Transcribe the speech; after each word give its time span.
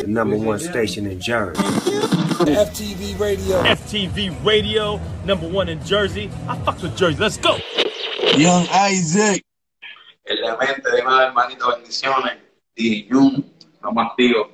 the 0.00 0.06
number 0.06 0.36
one 0.36 0.58
station 0.58 1.06
in 1.06 1.20
Jersey. 1.20 1.62
FTV 2.40 3.18
Radio. 3.18 3.62
FTV 3.62 4.44
Radio, 4.44 5.00
number 5.24 5.48
one 5.48 5.68
in 5.68 5.82
Jersey. 5.84 6.30
I 6.48 6.56
fucks 6.56 6.82
with 6.82 6.96
Jersey. 6.96 7.18
Let's 7.20 7.36
go. 7.36 7.56
Young 8.36 8.66
Isaac. 8.72 9.44
Elemente, 10.24 10.88
dime 10.96 11.10
hermanito, 11.10 11.68
bendiciones. 11.76 12.38
Y 12.76 13.06
Jun, 13.10 13.44
lo 13.82 13.92
más 13.92 14.12
tío. 14.16 14.48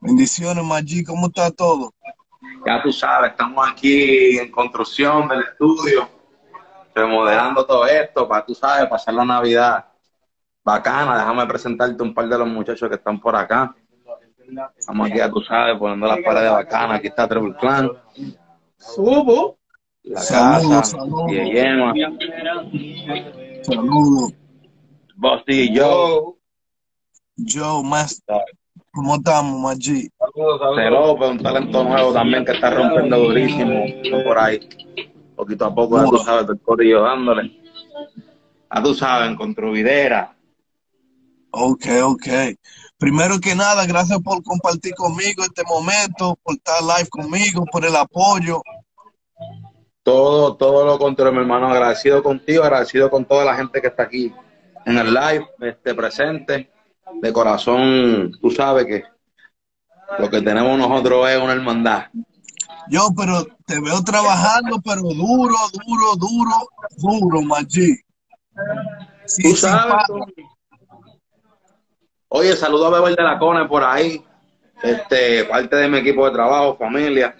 Bendiciones, 0.00 0.64
Maggi, 0.64 1.04
¿cómo 1.04 1.26
está 1.28 1.50
todo? 1.50 1.92
Ya 2.66 2.82
tú 2.82 2.92
sabes, 2.92 3.30
estamos 3.32 3.66
aquí 3.68 4.38
en 4.38 4.50
construcción 4.50 5.28
del 5.28 5.40
estudio, 5.40 6.08
remodelando 6.94 7.64
todo 7.64 7.86
esto 7.86 8.26
para, 8.26 8.44
tú 8.44 8.54
sabes, 8.54 8.88
pasar 8.88 9.14
la 9.14 9.24
Navidad 9.24 9.84
bacana. 10.64 11.18
Déjame 11.18 11.46
presentarte 11.46 12.02
un 12.02 12.14
par 12.14 12.28
de 12.28 12.38
los 12.38 12.48
muchachos 12.48 12.88
que 12.88 12.96
están 12.96 13.20
por 13.20 13.36
acá. 13.36 13.74
Estamos 14.76 15.08
aquí, 15.08 15.18
ya 15.18 15.30
tú 15.30 15.40
sabes, 15.42 15.78
poniendo 15.78 16.06
las 16.06 16.18
paredes 16.20 16.50
bacanas. 16.50 16.98
Aquí 16.98 17.08
está 17.08 17.28
Treble 17.28 17.54
Clan. 17.60 17.90
Subo. 18.78 19.58
La 20.02 20.20
Saludos, 20.20 20.70
casa. 20.70 20.98
saludos. 20.98 21.32
Y 21.32 21.52
Yema. 21.52 21.94
Saludos. 23.62 24.32
Bosti 25.16 25.52
y 25.52 25.74
yo. 25.74 26.36
Joe, 27.36 27.82
más. 27.82 28.22
¿Cómo 28.92 29.16
estamos, 29.16 29.60
Maggi? 29.60 30.08
López, 30.90 31.30
un 31.30 31.42
talento 31.42 31.82
nuevo 31.84 32.12
también 32.12 32.44
que 32.44 32.52
está 32.52 32.70
rompiendo 32.70 33.18
durísimo 33.18 33.84
por 34.24 34.38
ahí. 34.38 34.60
Poquito 35.34 35.64
a 35.64 35.74
poco, 35.74 35.98
ya 35.98 36.10
tú 36.10 36.18
sabes, 36.18 36.48
el 36.48 36.60
corillo 36.60 37.02
dándole. 37.02 37.50
Ya 38.72 38.82
tú 38.82 38.94
sabes, 38.94 39.30
en 39.30 39.36
Controvidera. 39.36 40.36
Ok, 41.50 41.86
ok. 42.04 42.26
Primero 43.04 43.38
que 43.38 43.54
nada, 43.54 43.84
gracias 43.84 44.18
por 44.22 44.42
compartir 44.42 44.94
conmigo 44.94 45.44
este 45.44 45.62
momento, 45.64 46.38
por 46.42 46.54
estar 46.54 46.80
live 46.80 47.06
conmigo, 47.10 47.66
por 47.70 47.84
el 47.84 47.94
apoyo. 47.96 48.62
Todo, 50.02 50.56
todo 50.56 50.86
lo 50.86 50.98
contrario, 50.98 51.34
mi 51.34 51.40
hermano. 51.40 51.68
Agradecido 51.68 52.22
contigo, 52.22 52.62
agradecido 52.64 53.10
con 53.10 53.26
toda 53.26 53.44
la 53.44 53.56
gente 53.56 53.82
que 53.82 53.88
está 53.88 54.04
aquí 54.04 54.32
en 54.86 54.96
el 54.96 55.12
live, 55.12 55.46
este 55.60 55.94
presente. 55.94 56.70
De 57.20 57.30
corazón, 57.30 58.32
tú 58.40 58.50
sabes 58.50 58.86
que 58.86 59.02
lo 60.18 60.30
que 60.30 60.40
tenemos 60.40 60.78
nosotros 60.78 61.28
es 61.28 61.36
una 61.38 61.52
hermandad. 61.52 62.06
Yo, 62.88 63.10
pero 63.14 63.44
te 63.66 63.80
veo 63.80 64.02
trabajando, 64.02 64.80
pero 64.82 65.02
duro, 65.02 65.56
duro, 65.86 66.16
duro, 66.16 66.68
duro, 66.96 67.42
Maggi. 67.42 67.96
Sí, 69.26 69.42
Tú 69.42 69.48
sin 69.50 69.56
sabes. 69.58 69.94
pa- 69.94 70.04
tú. 70.06 70.20
Oye, 72.36 72.56
saludo 72.56 72.86
a 72.86 72.90
Bebel 72.90 73.14
de 73.14 73.22
la 73.22 73.38
Cone 73.38 73.64
por 73.66 73.84
ahí. 73.84 74.20
Este, 74.82 75.44
parte 75.44 75.76
de 75.76 75.86
mi 75.86 75.98
equipo 75.98 76.26
de 76.26 76.32
trabajo, 76.32 76.76
familia. 76.76 77.32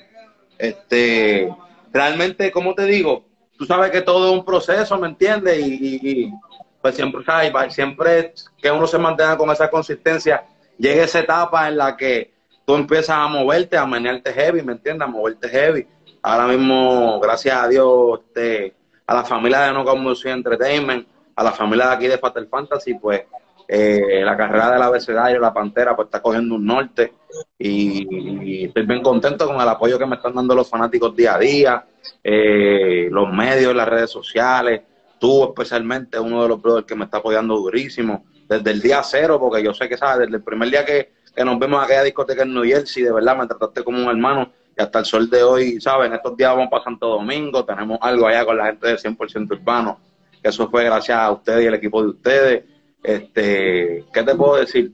Este, 0.57 1.53
realmente, 1.93 2.53
como 2.53 2.77
te 2.77 2.85
digo, 2.85 3.25
tú 3.59 3.65
sabes 3.65 3.91
que 3.91 4.03
todo 4.03 4.29
es 4.29 4.39
un 4.39 4.45
proceso, 4.45 4.97
¿me 4.97 5.09
entiendes? 5.09 5.59
Y, 5.59 6.33
pues 6.81 6.95
siempre, 6.95 7.25
siempre 7.71 8.35
que 8.63 8.71
uno 8.71 8.87
se 8.87 8.97
mantenga 8.99 9.37
con 9.37 9.51
esa 9.51 9.69
consistencia, 9.69 10.45
llega 10.79 11.03
esa 11.03 11.19
etapa 11.19 11.67
en 11.67 11.77
la 11.77 11.97
que 11.97 12.33
tú 12.65 12.77
empiezas 12.77 13.17
a 13.17 13.27
moverte, 13.27 13.77
a 13.77 13.87
menearte 13.87 14.33
heavy, 14.33 14.63
¿me 14.63 14.75
entiendes? 14.75 15.09
A 15.09 15.11
moverte 15.11 15.49
heavy. 15.49 15.89
Ahora 16.23 16.47
mismo, 16.47 17.19
gracias 17.19 17.57
a 17.57 17.67
Dios, 17.67 18.21
este, 18.29 18.77
a 19.09 19.15
la 19.15 19.25
familia 19.25 19.63
de 19.63 19.73
No 19.73 19.97
Music 19.97 20.31
Entertainment, 20.31 21.09
a 21.35 21.43
la 21.43 21.51
familia 21.51 21.89
de 21.89 21.95
aquí 21.95 22.07
de 22.07 22.17
Fatal 22.17 22.47
Fantasy, 22.47 22.95
pues 22.95 23.23
eh, 23.67 24.23
la 24.25 24.37
carrera 24.37 24.73
del 24.73 24.83
abecedario, 24.83 25.41
la 25.41 25.53
Pantera, 25.53 25.97
pues 25.97 26.07
está 26.07 26.21
cogiendo 26.21 26.55
un 26.55 26.67
norte 26.67 27.15
y, 27.59 28.67
estoy 28.67 28.87
bien 28.87 29.03
contento 29.03 29.47
con 29.47 29.61
el 29.61 29.69
apoyo 29.69 29.99
que 29.99 30.07
me 30.07 30.17
están 30.17 30.35
dando 30.35 30.55
los 30.55 30.69
fanáticos 30.69 31.17
día 31.17 31.35
a 31.35 31.39
día, 31.39 31.85
eh, 32.23 33.09
los 33.11 33.33
medios, 33.33 33.75
las 33.75 33.89
redes 33.89 34.11
sociales, 34.11 34.83
tú 35.19 35.45
especialmente, 35.45 36.19
uno 36.19 36.43
de 36.43 36.49
los 36.49 36.61
brothers 36.61 36.87
que 36.87 36.95
me 36.95 37.05
está 37.05 37.19
apoyando 37.19 37.57
durísimo, 37.57 38.25
desde 38.49 38.71
el 38.71 38.81
día 38.81 39.03
cero, 39.03 39.39
porque 39.41 39.63
yo 39.63 39.73
sé 39.73 39.89
que, 39.89 39.97
¿sabes? 39.97 40.27
Desde 40.27 40.37
el 40.37 40.43
primer 40.43 40.69
día 40.71 40.85
que, 40.85 41.15
que 41.35 41.45
nos 41.45 41.59
vemos 41.59 41.83
aquella 41.83 42.03
discoteca 42.03 42.43
en 42.43 42.53
New 42.53 42.65
Jersey, 42.65 43.03
de 43.03 43.13
verdad 43.13 43.37
me 43.37 43.47
trataste 43.47 43.83
como 43.83 43.99
un 43.99 44.09
hermano 44.09 44.53
y 44.77 44.83
hasta 44.83 44.99
el 44.99 45.05
sol 45.05 45.31
de 45.31 45.43
hoy, 45.43 45.81
¿sabes? 45.81 46.09
En 46.09 46.15
estos 46.15 46.37
días 46.37 46.55
vamos 46.55 46.69
para 46.71 46.85
Santo 46.85 47.09
Domingo, 47.09 47.65
tenemos 47.65 47.99
algo 48.03 48.27
allá 48.27 48.45
con 48.45 48.59
la 48.59 48.67
gente 48.67 48.89
de 48.89 48.97
100% 48.97 49.53
urbano, 49.53 49.99
que 50.43 50.49
eso 50.49 50.69
fue 50.69 50.85
gracias 50.85 51.19
a 51.19 51.31
ustedes 51.31 51.65
y 51.65 51.67
el 51.67 51.75
equipo 51.75 52.03
de 52.03 52.09
ustedes. 52.09 52.65
Este, 53.05 54.05
¿qué 54.13 54.23
te 54.23 54.35
puedo 54.35 54.57
decir? 54.57 54.93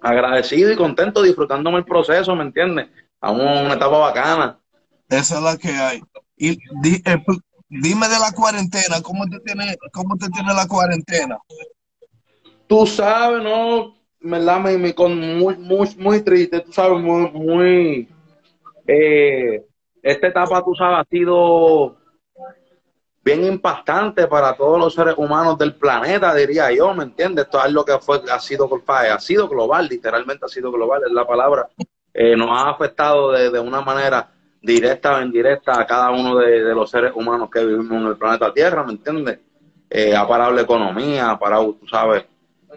Agradecido 0.00 0.72
y 0.72 0.76
contento 0.76 1.22
disfrutándome 1.22 1.78
el 1.78 1.84
proceso, 1.84 2.34
¿me 2.36 2.44
entiendes? 2.44 2.88
Aún 3.20 3.40
una 3.40 3.74
etapa 3.74 3.98
bacana. 3.98 4.58
Esa 5.08 5.36
es 5.36 5.42
la 5.42 5.56
que 5.56 5.70
hay. 5.70 6.00
Y 6.36 6.50
di- 6.82 7.02
eh, 7.04 7.18
pl- 7.26 7.40
dime 7.68 8.08
de 8.08 8.18
la 8.18 8.32
cuarentena, 8.32 9.02
¿cómo 9.02 9.24
te 9.26 9.40
tiene, 9.40 9.76
cómo 9.92 10.16
te 10.16 10.28
tiene 10.30 10.54
la 10.54 10.66
cuarentena? 10.68 11.38
Tú 12.66 12.86
sabes, 12.86 13.42
¿no? 13.42 13.94
¿Verdad? 14.20 14.60
Me, 14.60 14.78
me- 14.78 14.94
con 14.94 15.18
muy, 15.38 15.56
muy, 15.56 15.88
muy 15.98 16.22
triste, 16.22 16.60
tú 16.60 16.72
sabes, 16.72 17.00
muy, 17.02 17.30
muy... 17.32 18.08
eh, 18.86 19.64
esta 20.02 20.28
etapa, 20.28 20.64
tú 20.64 20.74
sabes, 20.74 20.98
ha 21.00 21.04
sido 21.10 21.96
bien 23.24 23.44
impactante 23.44 24.26
para 24.26 24.54
todos 24.54 24.78
los 24.78 24.94
seres 24.94 25.14
humanos 25.16 25.56
del 25.56 25.74
planeta, 25.74 26.34
diría 26.34 26.70
yo, 26.70 26.92
¿me 26.92 27.04
entiendes? 27.04 27.46
Esto 27.46 27.64
es 27.64 27.72
lo 27.72 27.84
que 27.84 27.98
fue, 27.98 28.20
ha 28.30 28.38
sido, 28.38 28.68
ha 28.86 29.18
sido 29.18 29.48
global, 29.48 29.88
literalmente 29.88 30.44
ha 30.44 30.48
sido 30.48 30.70
global, 30.70 31.02
es 31.06 31.12
la 31.12 31.26
palabra. 31.26 31.68
Eh, 32.12 32.36
nos 32.36 32.50
ha 32.50 32.70
afectado 32.70 33.32
de, 33.32 33.50
de 33.50 33.58
una 33.58 33.80
manera 33.80 34.30
directa 34.60 35.16
o 35.16 35.22
indirecta 35.22 35.80
a 35.80 35.86
cada 35.86 36.10
uno 36.10 36.36
de, 36.36 36.62
de 36.64 36.74
los 36.74 36.90
seres 36.90 37.12
humanos 37.14 37.48
que 37.50 37.64
vivimos 37.64 38.02
en 38.02 38.06
el 38.08 38.16
planeta 38.16 38.52
Tierra, 38.52 38.84
¿me 38.84 38.92
entiendes? 38.92 39.40
Eh, 39.88 40.14
ha 40.14 40.26
parado 40.26 40.52
la 40.52 40.62
economía, 40.62 41.30
ha 41.30 41.38
parado, 41.38 41.74
tú 41.74 41.86
sabes, 41.86 42.24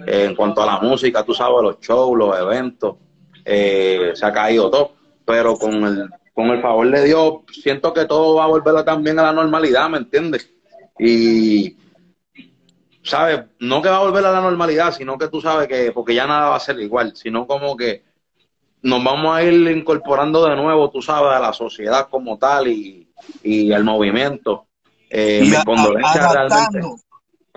eh, 0.05 0.25
en 0.25 0.35
cuanto 0.35 0.61
a 0.61 0.65
la 0.65 0.79
música, 0.79 1.23
tú 1.23 1.33
sabes, 1.33 1.61
los 1.61 1.79
shows, 1.79 2.17
los 2.17 2.39
eventos, 2.39 2.95
eh, 3.43 4.11
se 4.13 4.25
ha 4.25 4.31
caído 4.31 4.69
todo, 4.69 4.91
pero 5.25 5.55
con 5.55 5.73
el, 5.83 6.09
con 6.37 6.49
el 6.51 6.61
favor 6.61 6.87
de 6.91 7.03
Dios, 7.03 7.33
siento 7.51 7.91
que 7.91 8.05
todo 8.05 8.35
va 8.35 8.43
a 8.43 8.47
volver 8.47 8.83
también 8.85 9.17
a 9.17 9.23
la 9.23 9.33
normalidad, 9.33 9.89
¿me 9.89 9.97
entiendes? 9.97 10.53
Y, 10.99 11.75
¿sabes? 13.01 13.45
No 13.59 13.81
que 13.81 13.89
va 13.89 13.97
a 13.97 14.03
volver 14.03 14.23
a 14.23 14.31
la 14.31 14.41
normalidad, 14.41 14.93
sino 14.93 15.17
que 15.17 15.29
tú 15.29 15.41
sabes 15.41 15.67
que, 15.67 15.91
porque 15.91 16.13
ya 16.13 16.27
nada 16.27 16.49
va 16.49 16.55
a 16.57 16.59
ser 16.59 16.79
igual, 16.79 17.15
sino 17.15 17.47
como 17.47 17.75
que 17.75 18.03
nos 18.83 19.03
vamos 19.03 19.35
a 19.35 19.41
ir 19.41 19.67
incorporando 19.75 20.47
de 20.47 20.55
nuevo, 20.55 20.91
tú 20.91 21.01
sabes, 21.01 21.33
a 21.33 21.39
la 21.39 21.53
sociedad 21.53 22.07
como 22.07 22.37
tal 22.37 22.67
y, 22.67 23.09
y 23.41 23.71
al 23.71 23.83
movimiento. 23.83 24.67
Eh, 25.09 25.41
Y 25.43 25.49
mis 25.49 25.65
condolencias 25.65 26.33
realmente 26.33 26.77
adaptando, 26.77 26.95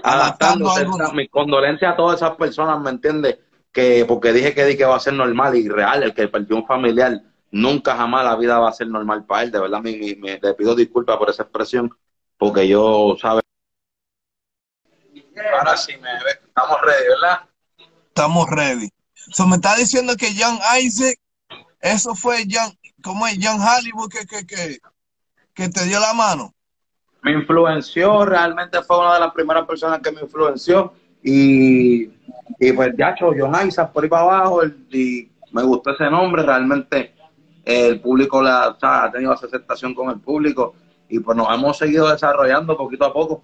adaptando 0.03 0.71
adaptándose. 0.71 0.87
nuevo. 0.87 1.13
Mis 1.13 1.29
condolencias 1.29 1.93
a 1.93 1.97
todas 1.97 2.17
esas 2.17 2.35
personas, 2.37 2.81
¿me 2.81 2.89
entiendes? 2.89 3.41
Que 3.71 4.07
porque 4.09 4.33
dije 4.33 4.55
que 4.55 4.65
di 4.65 4.75
que 4.79 4.87
va 4.87 4.97
a 4.97 5.01
ser 5.01 5.13
normal 5.13 5.55
y 5.55 5.69
real, 5.69 6.03
el 6.03 6.15
que 6.15 6.29
perdió 6.29 6.57
un 6.57 6.67
familiar, 6.67 7.21
nunca 7.51 7.97
jamás 7.97 8.25
la 8.25 8.37
vida 8.37 8.59
va 8.59 8.69
a 8.71 8.73
ser 8.73 8.89
normal 8.89 9.25
para 9.27 9.43
él. 9.45 9.51
De 9.51 9.61
verdad, 9.61 9.81
me, 9.83 9.93
me- 10.19 10.39
le 10.41 10.55
pido 10.55 10.75
disculpas 10.75 11.17
por 11.19 11.31
esa 11.31 11.43
expresión, 11.45 11.91
porque 12.39 12.69
yo, 12.69 13.17
¿sabes? 13.21 13.43
Ahora 15.59 15.77
sí 15.77 15.97
me 15.97 16.09
estamos 16.47 16.81
ready, 16.83 17.09
¿verdad? 17.09 17.41
Estamos 18.09 18.49
ready. 18.51 18.89
So, 19.33 19.47
me 19.47 19.57
está 19.57 19.77
diciendo 19.77 20.15
que 20.17 20.35
Young 20.35 20.59
Isaac, 20.83 21.17
eso 21.81 22.15
fue 22.15 22.47
Young, 22.47 22.73
¿cómo 23.03 23.27
es? 23.27 23.39
Young 23.39 23.61
Hollywood 23.61 24.11
que, 24.11 24.27
que, 24.27 24.47
que, 24.47 24.79
que 25.55 25.69
te 25.69 25.85
dio 25.87 26.01
la 26.01 26.15
mano. 26.15 26.55
me 27.23 27.33
influenció, 27.33 28.25
realmente 28.25 28.83
fue 28.83 28.99
una 28.99 29.15
de 29.15 29.21
las 29.21 29.33
primeras 29.33 29.67
personas 29.67 30.01
que 30.01 30.11
me 30.13 30.23
influenció 30.23 30.93
y, 31.23 32.05
y 32.59 32.73
pues 32.75 32.95
ya 32.97 33.15
John 33.19 33.67
Isaac 33.67 33.93
por 33.93 34.05
ahí 34.05 34.11
para 34.11 34.23
abajo 34.23 34.63
el- 34.63 34.87
y 34.91 35.31
me 35.53 35.63
gustó 35.63 35.91
ese 35.91 36.09
nombre, 36.11 36.43
realmente 36.43 37.15
el 37.65 38.01
público 38.01 38.43
la, 38.43 38.69
o 38.69 38.79
sea, 38.79 39.05
ha 39.05 39.11
tenido 39.13 39.33
esa 39.35 39.47
aceptación 39.47 39.95
con 39.95 40.11
el 40.11 40.21
público 40.21 40.75
y 41.09 41.19
pues 41.21 41.37
nos 41.37 41.49
hemos 41.55 41.77
seguido 41.79 42.09
desarrollando 42.11 42.77
poquito 42.77 43.05
a 43.05 43.13
poco. 43.13 43.43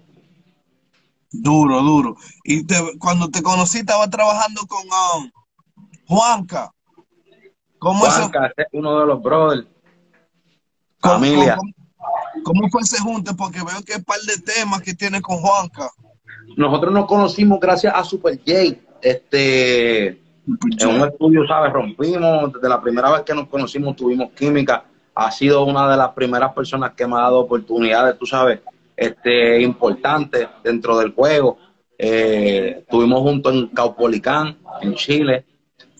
Duro, 1.31 1.81
duro. 1.81 2.15
Y 2.43 2.63
te- 2.65 2.97
cuando 2.99 3.29
te 3.29 3.41
conocí, 3.43 3.79
estaba 3.79 4.09
trabajando 4.09 4.61
con 4.67 4.79
um, 4.87 5.31
Juanca. 6.07 6.71
¿Cómo, 7.79 8.05
Juanca 8.05 8.51
es 8.57 8.67
uno 8.71 8.99
de 8.99 9.05
los 9.05 9.21
brothers, 9.21 9.67
cómo- 11.01 11.13
familia. 11.15 11.57
cómo- 11.57 11.73
cómo 12.43 12.69
fue 12.69 12.81
ese 12.81 12.99
junte? 13.01 13.33
Porque 13.33 13.59
veo 13.59 13.81
que 13.85 13.93
hay 13.93 13.99
un 13.99 14.05
par 14.05 14.19
de 14.21 14.37
temas 14.41 14.81
que 14.81 14.93
tiene 14.93 15.21
con 15.21 15.37
Juanca. 15.37 15.89
Nosotros 16.55 16.93
nos 16.93 17.05
conocimos 17.05 17.59
gracias 17.59 17.93
a 17.95 18.03
Super 18.03 18.37
J, 18.39 18.77
este, 19.01 20.23
en 20.47 20.87
un 20.89 21.07
estudio, 21.07 21.45
¿sabes? 21.47 21.73
Rompimos, 21.73 22.53
desde 22.53 22.69
la 22.69 22.81
primera 22.81 23.11
vez 23.11 23.21
que 23.21 23.33
nos 23.33 23.47
conocimos 23.47 23.95
tuvimos 23.95 24.31
química, 24.31 24.85
ha 25.13 25.31
sido 25.31 25.65
una 25.65 25.89
de 25.89 25.97
las 25.97 26.09
primeras 26.09 26.53
personas 26.53 26.93
que 26.93 27.05
me 27.07 27.15
ha 27.15 27.21
dado 27.21 27.39
oportunidades, 27.39 28.17
tú 28.17 28.25
sabes, 28.25 28.59
este, 28.95 29.61
importantes 29.61 30.47
dentro 30.63 30.97
del 30.97 31.13
juego. 31.13 31.57
Eh, 31.97 32.77
estuvimos 32.79 33.21
juntos 33.21 33.53
en 33.53 33.67
Caupolicán, 33.67 34.57
en 34.81 34.93
Chile, 34.93 35.45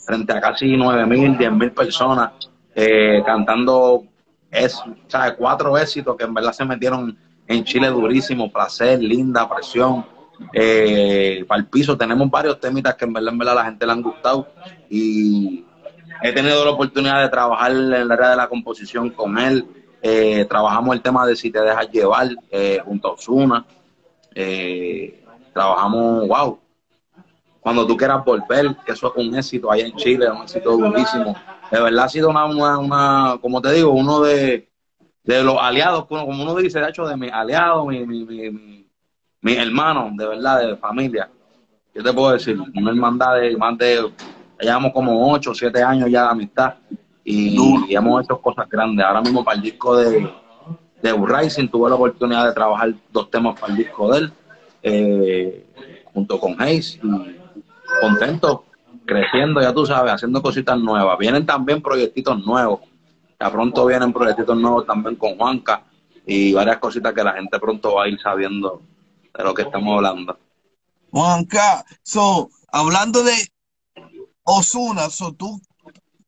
frente 0.05 0.33
a 0.33 0.39
casi 0.39 0.77
nueve 0.77 1.05
mil, 1.05 1.37
diez 1.37 1.51
mil 1.51 1.71
personas, 1.71 2.31
eh, 2.75 3.21
cantando 3.25 4.03
es, 4.51 4.81
¿sabes? 5.07 5.33
cuatro 5.37 5.77
éxitos 5.77 6.15
que 6.15 6.23
en 6.23 6.33
verdad 6.33 6.53
se 6.53 6.63
metieron 6.63 7.17
en 7.47 7.63
Chile 7.63 7.87
durísimo, 7.87 8.51
placer, 8.51 8.99
linda, 8.99 9.49
presión, 9.49 10.05
eh, 10.53 11.45
para 11.47 11.59
el 11.61 11.67
piso. 11.67 11.97
Tenemos 11.97 12.29
varios 12.29 12.59
temitas 12.59 12.95
que 12.95 13.05
en 13.05 13.13
verdad, 13.13 13.33
en 13.33 13.39
la 13.39 13.65
gente 13.65 13.85
le 13.85 13.91
han 13.91 14.01
gustado 14.01 14.47
y 14.89 15.65
he 16.21 16.31
tenido 16.33 16.63
la 16.65 16.71
oportunidad 16.71 17.21
de 17.21 17.29
trabajar 17.29 17.71
en 17.71 17.93
el 17.93 18.11
área 18.11 18.31
de 18.31 18.37
la 18.37 18.47
composición 18.47 19.09
con 19.09 19.37
él. 19.37 19.65
Eh, 20.01 20.45
trabajamos 20.49 20.95
el 20.95 21.01
tema 21.01 21.25
de 21.25 21.35
Si 21.35 21.51
te 21.51 21.61
dejas 21.61 21.89
llevar 21.91 22.29
eh, 22.51 22.79
junto 22.85 23.07
a 23.07 23.11
Osuna. 23.11 23.65
Trabajamos, 25.53 26.27
wow, 26.27 26.59
cuando 27.67 27.85
tú 27.85 27.97
quieras 27.97 28.23
volver, 28.23 28.77
que 28.85 28.93
eso 28.93 29.11
es 29.13 29.25
un 29.25 29.35
éxito 29.35 29.69
allá 29.69 29.85
en 29.85 29.95
Chile, 29.97 30.31
un 30.31 30.43
éxito 30.43 30.77
durísimo. 30.77 31.35
De 31.69 31.81
verdad 31.81 32.05
ha 32.05 32.07
sido 32.07 32.29
una, 32.29 32.45
una, 32.45 32.77
una 32.77 33.37
como 33.41 33.61
te 33.61 33.73
digo, 33.73 33.91
uno 33.91 34.21
de, 34.21 34.69
de 35.25 35.43
los 35.43 35.57
aliados, 35.59 36.05
como 36.05 36.27
uno 36.27 36.55
dice, 36.55 36.79
de 36.79 36.87
hecho, 36.87 37.05
de 37.05 37.17
mis 37.17 37.29
aliados, 37.29 37.85
mi, 37.85 38.05
mi, 38.05 38.23
mi, 38.23 38.86
mi, 39.47 39.53
mi 39.53 39.61
hermano, 39.61 40.11
de 40.13 40.27
verdad, 40.27 40.67
de 40.67 40.75
familia. 40.77 41.29
¿Qué 41.93 42.01
te 42.01 42.13
puedo 42.13 42.33
decir? 42.33 42.59
Una 42.75 42.91
hermandad 42.91 43.39
de 43.39 43.55
más 43.57 43.77
de, 43.77 44.11
llevamos 44.59 44.91
como 44.91 45.31
8 45.33 45.51
o 45.51 45.55
7 45.55 45.81
años 45.81 46.09
ya 46.09 46.23
de 46.23 46.29
amistad 46.29 46.75
y, 47.23 47.57
y, 47.89 47.95
hemos 47.95 48.23
hecho 48.23 48.39
cosas 48.39 48.69
grandes. 48.69 49.05
Ahora 49.05 49.21
mismo 49.21 49.43
para 49.43 49.57
el 49.57 49.63
disco 49.63 49.95
de, 49.95 50.29
de 51.01 51.13
Rising 51.13 51.69
tuve 51.69 51.89
la 51.89 51.95
oportunidad 51.95 52.45
de 52.47 52.53
trabajar 52.53 52.93
dos 53.11 53.31
temas 53.31 53.59
para 53.59 53.73
el 53.73 53.77
disco 53.77 54.11
de 54.11 54.19
él, 54.19 54.33
eh, 54.83 55.65
junto 56.13 56.39
con 56.39 56.61
Hayes, 56.61 56.99
y 57.01 57.37
contento, 58.01 58.65
creciendo, 59.05 59.61
ya 59.61 59.73
tú 59.73 59.85
sabes, 59.85 60.13
haciendo 60.13 60.41
cositas 60.41 60.77
nuevas. 60.77 61.17
Vienen 61.17 61.45
también 61.45 61.81
proyectitos 61.81 62.45
nuevos 62.45 62.81
ya 63.39 63.51
pronto 63.51 63.85
vienen 63.85 64.11
proyectos 64.11 64.57
nuevos 64.57 64.85
también 64.85 65.15
con 65.15 65.37
Juanca 65.37 65.83
y 66.25 66.53
varias 66.53 66.77
cositas 66.77 67.13
que 67.13 67.23
la 67.23 67.33
gente 67.33 67.59
pronto 67.59 67.95
va 67.95 68.05
a 68.05 68.07
ir 68.07 68.19
sabiendo 68.19 68.81
de 69.35 69.43
lo 69.43 69.53
que 69.53 69.63
estamos 69.63 69.95
hablando. 69.95 70.37
Juanca, 71.11 71.85
so, 72.03 72.49
hablando 72.71 73.23
de 73.23 73.33
Osuna, 74.43 75.09
so, 75.09 75.33
tú 75.33 75.59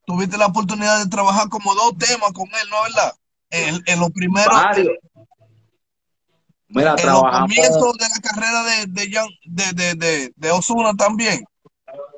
tuviste 0.05 0.37
la 0.37 0.47
oportunidad 0.47 0.99
de 1.03 1.09
trabajar 1.09 1.49
como 1.49 1.75
dos 1.75 1.97
temas 1.97 2.31
con 2.33 2.47
él, 2.47 2.69
¿no 2.69 2.77
verdad? 2.83 3.13
En, 3.51 3.83
en 3.85 3.99
los 3.99 4.11
primeros. 4.11 4.53
Varios. 4.53 4.93
Mira, 6.69 6.91
en 6.91 6.97
trabajamos. 6.97 7.49
los 7.49 7.57
comienzos 7.57 7.97
de 7.97 8.05
la 8.05 8.29
carrera 8.29 8.63
de, 8.63 8.85
de, 8.87 9.11
Jan- 9.11 9.39
de, 9.45 9.73
de, 9.73 9.95
de, 9.95 10.33
de 10.35 10.51
Osuna 10.51 10.93
también. 10.93 11.43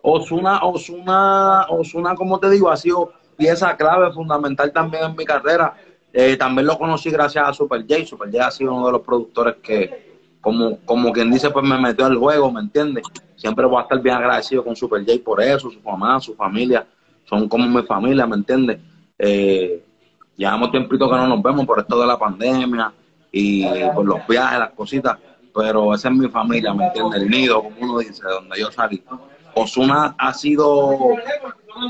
Osuna, 0.03 0.63
Osuna, 0.63 1.67
Osuna, 1.69 2.15
como 2.15 2.39
te 2.39 2.49
digo, 2.49 2.69
ha 2.69 2.75
sido 2.75 3.13
pieza 3.37 3.75
clave, 3.77 4.11
fundamental 4.11 4.71
también 4.73 5.05
en 5.05 5.15
mi 5.15 5.25
carrera. 5.25 5.75
Eh, 6.11 6.35
también 6.35 6.67
lo 6.67 6.77
conocí 6.77 7.09
gracias 7.09 7.47
a 7.47 7.53
Super 7.53 7.81
J. 7.87 8.05
Super 8.05 8.29
J 8.29 8.45
ha 8.45 8.51
sido 8.51 8.73
uno 8.73 8.87
de 8.87 8.91
los 8.91 9.01
productores 9.01 9.55
que, 9.63 10.10
como, 10.41 10.77
como 10.85 11.11
quien 11.13 11.31
dice, 11.31 11.49
pues 11.51 11.65
me 11.65 11.77
metió 11.79 12.05
al 12.05 12.17
juego, 12.17 12.51
¿me 12.51 12.61
entiendes? 12.61 13.03
Siempre 13.35 13.65
voy 13.65 13.79
a 13.79 13.83
estar 13.83 14.01
bien 14.01 14.15
agradecido 14.15 14.63
con 14.63 14.75
Super 14.75 15.05
J 15.05 15.19
por 15.23 15.41
eso, 15.41 15.69
su 15.69 15.79
mamá, 15.81 16.19
su 16.19 16.35
familia, 16.35 16.85
son 17.25 17.47
como 17.47 17.67
mi 17.67 17.85
familia, 17.85 18.25
¿me 18.25 18.35
entiendes? 18.35 18.79
Eh, 19.17 19.83
llevamos 20.35 20.71
tiempito 20.71 21.09
que 21.09 21.15
no 21.15 21.27
nos 21.27 21.43
vemos 21.43 21.65
por 21.65 21.79
esto 21.79 21.99
de 21.99 22.07
la 22.07 22.17
pandemia 22.17 22.91
y 23.31 23.65
por 23.93 24.05
los 24.05 24.27
viajes, 24.27 24.59
las 24.59 24.71
cositas, 24.71 25.17
pero 25.55 25.93
esa 25.93 26.09
es 26.09 26.15
mi 26.15 26.27
familia, 26.27 26.73
¿me 26.73 26.87
entiendes? 26.87 27.21
El 27.21 27.29
nido, 27.29 27.63
como 27.63 27.75
uno 27.79 27.99
dice, 27.99 28.25
de 28.25 28.33
donde 28.33 28.59
yo 28.59 28.71
salí. 28.71 29.03
Osuna 29.53 30.15
ha 30.17 30.33
sido, 30.33 30.97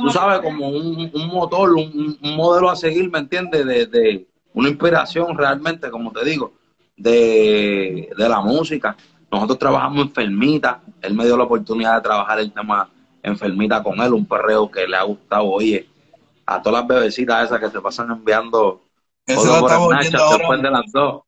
tú 0.01 0.09
sabes, 0.09 0.41
como 0.41 0.67
un, 0.67 1.09
un 1.13 1.27
motor, 1.27 1.73
un, 1.73 2.17
un 2.21 2.35
modelo 2.35 2.69
a 2.69 2.75
seguir, 2.75 3.09
¿me 3.09 3.19
entiendes? 3.19 3.65
De, 3.65 3.85
de 3.85 4.25
una 4.53 4.69
inspiración 4.69 5.37
realmente, 5.37 5.89
como 5.89 6.11
te 6.11 6.25
digo, 6.25 6.53
de, 7.01 8.09
de 8.15 8.29
la 8.29 8.41
música. 8.41 8.95
Nosotros 9.31 9.59
trabajamos 9.59 10.07
enfermita, 10.07 10.81
él 11.01 11.13
me 11.13 11.25
dio 11.25 11.37
la 11.37 11.43
oportunidad 11.43 11.95
de 11.95 12.01
trabajar 12.01 12.39
el 12.39 12.51
tema 12.51 12.89
enfermita 13.23 13.81
con 13.81 13.99
él, 14.01 14.13
un 14.13 14.25
perreo 14.25 14.69
que 14.69 14.87
le 14.87 14.97
ha 14.97 15.03
gustado, 15.03 15.45
oye, 15.45 15.87
a 16.45 16.61
todas 16.61 16.81
las 16.81 16.87
bebecitas 16.87 17.45
esas 17.45 17.59
que 17.59 17.69
se 17.69 17.79
pasan 17.79 18.11
enviando 18.11 18.81
Eso 19.25 19.59
por 19.59 19.71
Snapchat 19.71 20.37
después 20.37 20.61
de 20.61 20.71
las 20.71 20.91
dos. 20.91 21.21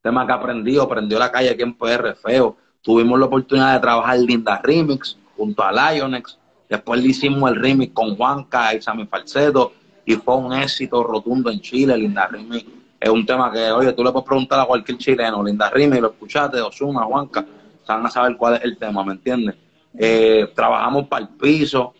Tema 0.00 0.26
que 0.26 0.32
aprendió, 0.32 0.82
aprendió 0.82 1.18
la 1.18 1.32
calle 1.32 1.50
aquí 1.50 1.62
en 1.62 1.74
PR 1.74 2.14
feo. 2.14 2.56
Tuvimos 2.82 3.18
la 3.18 3.26
oportunidad 3.26 3.74
de 3.74 3.80
trabajar 3.80 4.18
Linda 4.18 4.60
Remix 4.62 5.18
junto 5.36 5.62
a 5.62 5.72
Lionex. 5.72 6.38
Después 6.68 7.02
le 7.02 7.08
hicimos 7.08 7.50
el 7.50 7.56
remix 7.56 7.92
con 7.92 8.16
Juanca 8.16 8.74
y 8.74 8.80
Sammy 8.80 9.06
Falseto 9.06 9.72
y 10.04 10.14
fue 10.14 10.36
un 10.36 10.52
éxito 10.52 11.02
rotundo 11.02 11.50
en 11.50 11.60
Chile. 11.60 11.96
Linda 11.96 12.26
Remix 12.28 12.64
es 13.00 13.08
un 13.08 13.24
tema 13.24 13.52
que, 13.52 13.70
oye, 13.70 13.92
tú 13.92 14.02
le 14.02 14.10
puedes 14.10 14.26
preguntar 14.26 14.60
a 14.60 14.64
cualquier 14.66 14.98
chileno, 14.98 15.42
Linda 15.42 15.70
Remix, 15.70 16.00
lo 16.00 16.08
escuchaste, 16.08 16.60
Osuna, 16.60 17.02
Juanca, 17.04 17.44
se 17.84 17.92
van 17.92 18.06
a 18.06 18.10
saber 18.10 18.36
cuál 18.36 18.54
es 18.54 18.64
el 18.64 18.76
tema, 18.76 19.04
¿me 19.04 19.12
entiendes? 19.12 19.54
Eh, 19.96 20.50
trabajamos 20.54 21.06
para 21.06 21.22
el 21.22 21.28
piso. 21.30 21.94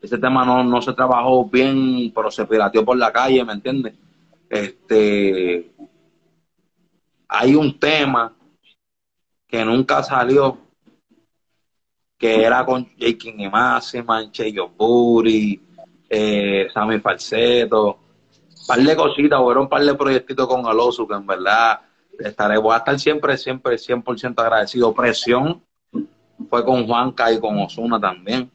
Ese 0.00 0.18
tema 0.18 0.44
no, 0.44 0.62
no 0.64 0.80
se 0.80 0.92
trabajó 0.92 1.44
bien, 1.44 2.12
pero 2.14 2.30
se 2.30 2.46
pirateó 2.46 2.84
por 2.84 2.96
la 2.96 3.12
calle, 3.12 3.44
¿me 3.44 3.52
entiendes? 3.52 3.94
Este, 4.48 5.70
hay 7.28 7.54
un 7.54 7.78
tema 7.78 8.34
que 9.46 9.64
nunca 9.64 10.02
salió, 10.02 10.58
que 12.16 12.42
era 12.42 12.64
con 12.64 12.84
J. 12.84 13.18
King 13.18 13.38
y 13.38 13.48
Máxima, 13.48 14.30
Cheyo 14.30 14.68
Buri, 14.68 15.60
eh, 16.08 16.68
Sammy 16.72 17.00
Falseto, 17.00 17.98
par 18.66 18.78
de 18.80 18.96
cositas, 18.96 19.40
hubo 19.40 19.60
un 19.60 19.68
par 19.68 19.82
de 19.84 19.94
proyectitos 19.94 20.46
con 20.46 20.66
Alosu 20.66 21.06
que 21.06 21.14
en 21.14 21.26
verdad 21.26 21.80
estaré, 22.18 22.58
voy 22.58 22.74
a 22.74 22.78
estar 22.78 22.98
siempre, 22.98 23.36
siempre 23.36 23.76
100% 23.76 24.40
agradecido. 24.40 24.94
Presión 24.94 25.62
fue 26.48 26.64
con 26.64 26.86
Juanca 26.86 27.32
y 27.32 27.40
con 27.40 27.58
Osuna 27.58 28.00
también. 28.00 28.50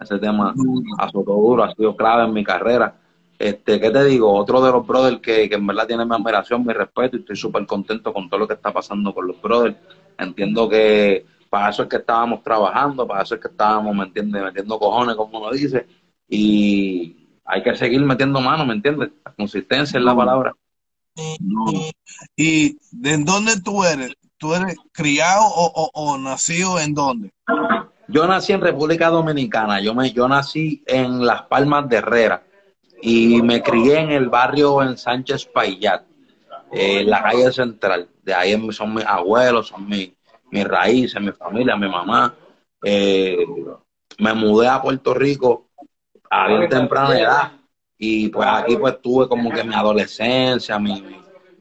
Ese 0.00 0.18
tema 0.18 0.54
azotó 0.98 1.32
duro, 1.32 1.64
ha 1.64 1.74
sido 1.74 1.96
clave 1.96 2.24
en 2.24 2.32
mi 2.32 2.44
carrera. 2.44 2.94
Este, 3.38 3.80
¿qué 3.80 3.90
te 3.90 4.04
digo? 4.04 4.32
Otro 4.32 4.60
de 4.60 4.70
los 4.70 4.86
brothers 4.86 5.20
que, 5.20 5.48
que 5.48 5.54
en 5.54 5.66
verdad 5.66 5.86
tiene 5.86 6.04
mi 6.04 6.14
admiración, 6.14 6.64
mi 6.64 6.72
respeto, 6.72 7.16
y 7.16 7.20
estoy 7.20 7.36
súper 7.36 7.66
contento 7.66 8.12
con 8.12 8.28
todo 8.28 8.40
lo 8.40 8.48
que 8.48 8.54
está 8.54 8.72
pasando 8.72 9.14
con 9.14 9.26
los 9.26 9.40
brothers. 9.40 9.76
Entiendo 10.18 10.68
que 10.68 11.24
para 11.48 11.70
eso 11.70 11.82
es 11.84 11.88
que 11.88 11.96
estábamos 11.96 12.42
trabajando, 12.42 13.06
para 13.06 13.22
eso 13.22 13.34
es 13.36 13.40
que 13.40 13.48
estábamos, 13.48 13.94
¿me? 13.94 14.22
Metiendo 14.22 14.78
cojones, 14.78 15.16
como 15.16 15.38
uno 15.38 15.50
dice, 15.50 15.86
y 16.28 17.17
hay 17.48 17.62
que 17.62 17.74
seguir 17.74 18.00
metiendo 18.02 18.40
mano, 18.40 18.66
¿me 18.66 18.74
entiendes? 18.74 19.10
La 19.24 19.32
consistencia 19.32 19.98
es 19.98 20.04
la 20.04 20.14
palabra. 20.14 20.54
¿Y 22.36 22.78
de 22.92 23.16
dónde 23.24 23.60
tú 23.60 23.82
eres? 23.82 24.14
¿Tú 24.36 24.54
eres 24.54 24.76
criado 24.92 25.42
o, 25.42 25.72
o, 25.74 25.90
o 25.92 26.18
nacido 26.18 26.78
en 26.78 26.94
dónde? 26.94 27.32
Yo 28.06 28.26
nací 28.26 28.52
en 28.52 28.60
República 28.60 29.08
Dominicana, 29.08 29.80
yo, 29.80 29.94
me, 29.94 30.12
yo 30.12 30.28
nací 30.28 30.82
en 30.86 31.26
Las 31.26 31.42
Palmas 31.42 31.88
de 31.88 31.96
Herrera 31.96 32.42
y 33.02 33.42
me 33.42 33.62
crié 33.62 34.00
en 34.00 34.10
el 34.10 34.28
barrio 34.28 34.82
en 34.82 34.96
Sánchez 34.96 35.46
Payat, 35.46 36.04
eh, 36.72 37.00
en 37.00 37.10
la 37.10 37.22
calle 37.22 37.50
central. 37.50 38.08
De 38.22 38.34
ahí 38.34 38.72
son 38.72 38.94
mis 38.94 39.04
abuelos, 39.04 39.68
son 39.68 39.86
mis, 39.88 40.12
mis 40.50 40.64
raíces, 40.64 41.20
mi 41.20 41.32
familia, 41.32 41.76
mi 41.76 41.88
mamá. 41.88 42.34
Eh, 42.82 43.44
me 44.18 44.34
mudé 44.34 44.68
a 44.68 44.80
Puerto 44.80 45.14
Rico 45.14 45.67
a 46.30 46.48
bien 46.48 46.68
temprana 46.68 47.18
edad 47.18 47.52
y 47.96 48.28
pues 48.28 48.48
aquí 48.48 48.76
pues 48.76 49.00
tuve 49.02 49.28
como 49.28 49.50
que 49.50 49.64
mi 49.64 49.74
adolescencia, 49.74 50.78
mi, 50.78 51.02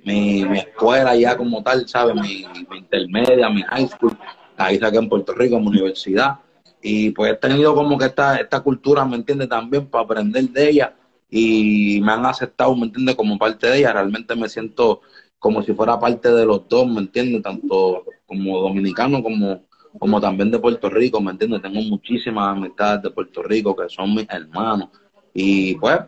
mi, 0.03 0.45
mi 0.45 0.59
escuela 0.59 1.15
ya 1.15 1.35
como 1.35 1.63
tal, 1.63 1.87
¿sabes? 1.87 2.15
Mi, 2.15 2.45
mi 2.69 2.77
intermedia, 2.77 3.49
mi 3.49 3.61
high 3.63 3.87
school 3.87 4.17
ahí 4.57 4.79
saqué 4.79 4.97
en 4.97 5.09
Puerto 5.09 5.33
Rico, 5.33 5.55
en 5.55 5.61
mi 5.61 5.69
universidad, 5.69 6.39
y 6.81 7.11
pues 7.11 7.31
he 7.31 7.35
tenido 7.35 7.73
como 7.75 7.97
que 7.97 8.05
esta, 8.05 8.37
esta 8.37 8.59
cultura, 8.59 9.05
¿me 9.05 9.15
entiendes? 9.15 9.49
También 9.49 9.85
para 9.87 10.03
aprender 10.03 10.49
de 10.49 10.69
ella, 10.69 10.95
y 11.29 11.99
me 12.01 12.11
han 12.11 12.25
aceptado, 12.25 12.75
¿me 12.75 12.85
entiendes? 12.85 13.15
Como 13.15 13.37
parte 13.37 13.67
de 13.67 13.79
ella, 13.79 13.93
realmente 13.93 14.35
me 14.35 14.49
siento 14.49 15.01
como 15.39 15.61
si 15.61 15.73
fuera 15.73 15.99
parte 15.99 16.31
de 16.31 16.45
los 16.45 16.67
dos, 16.67 16.87
¿me 16.87 16.99
entiendes? 16.99 17.43
Tanto 17.43 18.03
como 18.25 18.59
dominicano 18.59 19.21
como, 19.21 19.61
como 19.99 20.19
también 20.21 20.51
de 20.51 20.59
Puerto 20.59 20.89
Rico, 20.89 21.19
¿me 21.21 21.31
entiendes? 21.31 21.61
Tengo 21.61 21.81
muchísimas 21.81 22.49
amistades 22.57 23.03
de 23.03 23.11
Puerto 23.11 23.43
Rico 23.43 23.75
que 23.75 23.89
son 23.89 24.13
mis 24.15 24.27
hermanos, 24.29 24.89
y 25.33 25.75
pues 25.75 25.99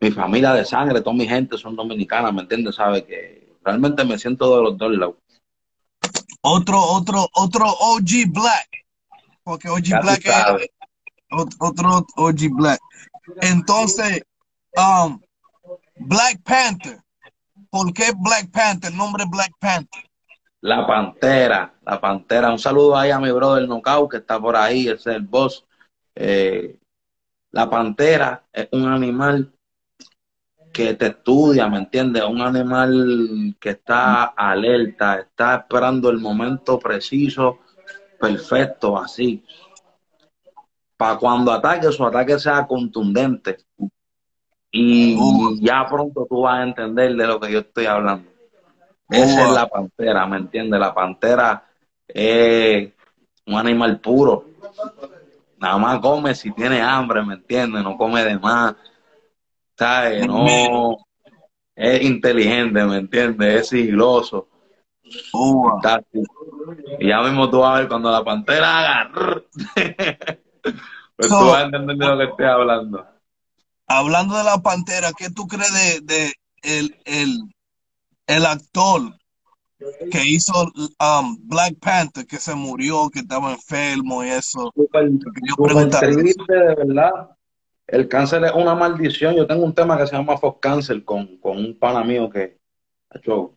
mi 0.00 0.10
familia 0.10 0.52
de 0.52 0.64
sangre, 0.64 1.00
toda 1.00 1.16
mi 1.16 1.26
gente 1.26 1.58
son 1.58 1.74
dominicanas, 1.74 2.32
¿me 2.32 2.42
entiendes? 2.42 2.76
¿Sabes? 2.76 3.02
Que 3.04 3.56
realmente 3.64 4.04
me 4.04 4.18
siento 4.18 4.56
de 4.56 4.62
los 4.62 4.78
dos 4.78 4.92
lados. 4.92 5.16
Otro, 6.40 6.80
otro, 6.80 7.26
otro 7.34 7.64
OG 7.66 8.30
Black. 8.32 8.68
Porque 9.42 9.68
OG 9.68 9.82
Ya 9.82 10.00
Black 10.00 10.24
es 10.26 10.68
ot- 11.30 11.56
otro 11.58 12.06
OG 12.16 12.48
Black. 12.52 12.80
Entonces, 13.40 14.22
um, 14.76 15.20
Black 15.96 16.40
Panther. 16.44 17.00
¿Por 17.70 17.92
qué 17.92 18.12
Black 18.16 18.50
Panther? 18.50 18.92
El 18.92 18.96
nombre 18.96 19.24
Black 19.28 19.50
Panther. 19.58 20.04
La 20.60 20.86
Pantera, 20.86 21.72
la 21.84 22.00
Pantera. 22.00 22.50
Un 22.50 22.58
saludo 22.58 22.96
ahí 22.96 23.10
a 23.10 23.20
mi 23.20 23.30
brother 23.30 23.68
Nocao 23.68 24.08
que 24.08 24.18
está 24.18 24.40
por 24.40 24.56
ahí, 24.56 24.88
ese 24.88 25.10
es 25.10 25.16
el 25.16 25.22
boss. 25.22 25.64
Eh, 26.14 26.78
La 27.50 27.68
pantera 27.70 28.44
es 28.52 28.68
un 28.72 28.86
animal 28.86 29.50
que 30.72 30.94
te 30.94 31.06
estudia, 31.06 31.66
¿me 31.66 31.78
entiendes? 31.78 32.22
Un 32.24 32.42
animal 32.42 33.56
que 33.58 33.70
está 33.70 34.24
alerta, 34.24 35.20
está 35.20 35.56
esperando 35.56 36.10
el 36.10 36.18
momento 36.18 36.78
preciso, 36.78 37.60
perfecto, 38.20 38.98
así. 38.98 39.42
Para 40.96 41.16
cuando 41.16 41.52
ataque, 41.52 41.90
su 41.90 42.04
ataque 42.04 42.38
sea 42.38 42.66
contundente. 42.66 43.58
Y 44.70 45.16
ya 45.64 45.86
pronto 45.88 46.26
tú 46.28 46.42
vas 46.42 46.58
a 46.58 46.64
entender 46.64 47.14
de 47.16 47.26
lo 47.26 47.40
que 47.40 47.50
yo 47.50 47.60
estoy 47.60 47.86
hablando. 47.86 48.30
Esa 49.10 49.46
es 49.46 49.54
la 49.54 49.68
pantera, 49.68 50.26
¿me 50.26 50.36
entiendes? 50.36 50.78
La 50.78 50.94
pantera 50.94 51.64
es 52.06 52.92
un 53.46 53.54
animal 53.54 54.00
puro. 54.00 54.44
Nada 55.58 55.78
más 55.78 55.98
come 56.00 56.34
si 56.34 56.52
tiene 56.52 56.80
hambre, 56.80 57.22
¿me 57.24 57.34
entiendes? 57.34 57.82
No 57.82 57.96
come 57.96 58.22
de 58.22 58.38
más. 58.38 58.74
¿Sabes? 59.76 60.26
No. 60.26 60.96
Es 61.74 62.02
inteligente, 62.02 62.84
¿me 62.84 62.98
entiendes? 62.98 63.62
Es 63.62 63.68
sigiloso. 63.68 64.48
Y 66.98 67.08
ya 67.08 67.22
mismo 67.22 67.48
tú 67.48 67.60
vas 67.60 67.76
a 67.76 67.78
ver 67.80 67.88
cuando 67.88 68.10
la 68.10 68.24
pantera 68.24 68.78
haga. 68.78 69.10
pues 71.16 71.28
tú 71.28 71.34
vas 71.34 71.62
a 71.62 71.62
entender 71.62 71.96
de 71.96 72.06
lo 72.06 72.18
que 72.18 72.24
estoy 72.24 72.46
hablando. 72.46 73.06
Hablando 73.86 74.36
de 74.36 74.44
la 74.44 74.58
pantera, 74.58 75.12
¿qué 75.16 75.30
tú 75.30 75.46
crees 75.46 75.72
de, 75.72 76.00
de 76.02 76.32
el, 76.62 76.96
el, 77.06 77.38
el 78.28 78.46
actor 78.46 79.02
que 80.10 80.24
hizo 80.24 80.52
um, 80.62 81.36
Black 81.48 81.76
Panther, 81.80 82.26
que 82.26 82.36
se 82.36 82.54
murió, 82.54 83.10
que 83.10 83.20
estaba 83.20 83.52
enfermo 83.52 84.22
y 84.22 84.28
eso. 84.28 84.72
Super, 84.74 85.10
triste, 86.00 86.52
de 86.52 86.74
verdad. 86.74 87.30
El 87.86 88.06
cáncer 88.06 88.44
es 88.44 88.52
una 88.52 88.74
maldición. 88.74 89.34
Yo 89.34 89.46
tengo 89.46 89.64
un 89.64 89.74
tema 89.74 89.96
que 89.96 90.06
se 90.06 90.14
llama 90.14 90.36
Fox 90.36 90.58
Cáncer 90.60 91.04
con, 91.04 91.38
con 91.38 91.56
un 91.56 91.78
pana 91.78 92.04
mío 92.04 92.28
que 92.28 92.58
ha 93.10 93.18
hecho 93.18 93.54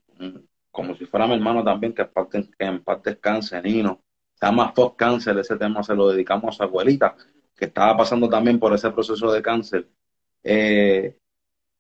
como 0.72 0.96
si 0.96 1.06
fuera 1.06 1.28
mi 1.28 1.34
hermano 1.34 1.64
también, 1.64 1.94
que, 1.94 2.06
parte, 2.06 2.48
que 2.58 2.66
en 2.66 2.82
parte 2.82 3.12
es 3.12 3.18
cáncer, 3.18 3.64
Nino. 3.64 4.02
Se 4.36 4.46
llama 4.46 4.72
Fox 4.74 4.96
Cáncer, 4.96 5.38
ese 5.38 5.58
tema 5.58 5.84
se 5.84 5.94
lo 5.94 6.10
dedicamos 6.10 6.56
a 6.56 6.58
su 6.58 6.64
abuelita, 6.64 7.16
que 7.56 7.66
estaba 7.66 7.98
pasando 7.98 8.30
también 8.30 8.58
por 8.58 8.74
ese 8.74 8.90
proceso 8.92 9.32
de 9.32 9.42
cáncer. 9.42 9.90
Eh, 10.44 11.18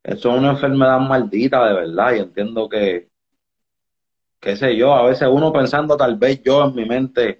eso 0.03 0.31
es 0.31 0.37
una 0.39 0.51
enfermedad 0.51 0.99
maldita, 0.99 1.65
de 1.67 1.73
verdad, 1.73 2.13
y 2.13 2.19
entiendo 2.19 2.67
que, 2.67 3.09
qué 4.39 4.55
sé 4.55 4.75
yo, 4.75 4.93
a 4.93 5.03
veces 5.03 5.27
uno 5.31 5.53
pensando 5.53 5.95
tal 5.95 6.15
vez 6.17 6.41
yo 6.43 6.65
en 6.65 6.75
mi 6.75 6.85
mente, 6.85 7.39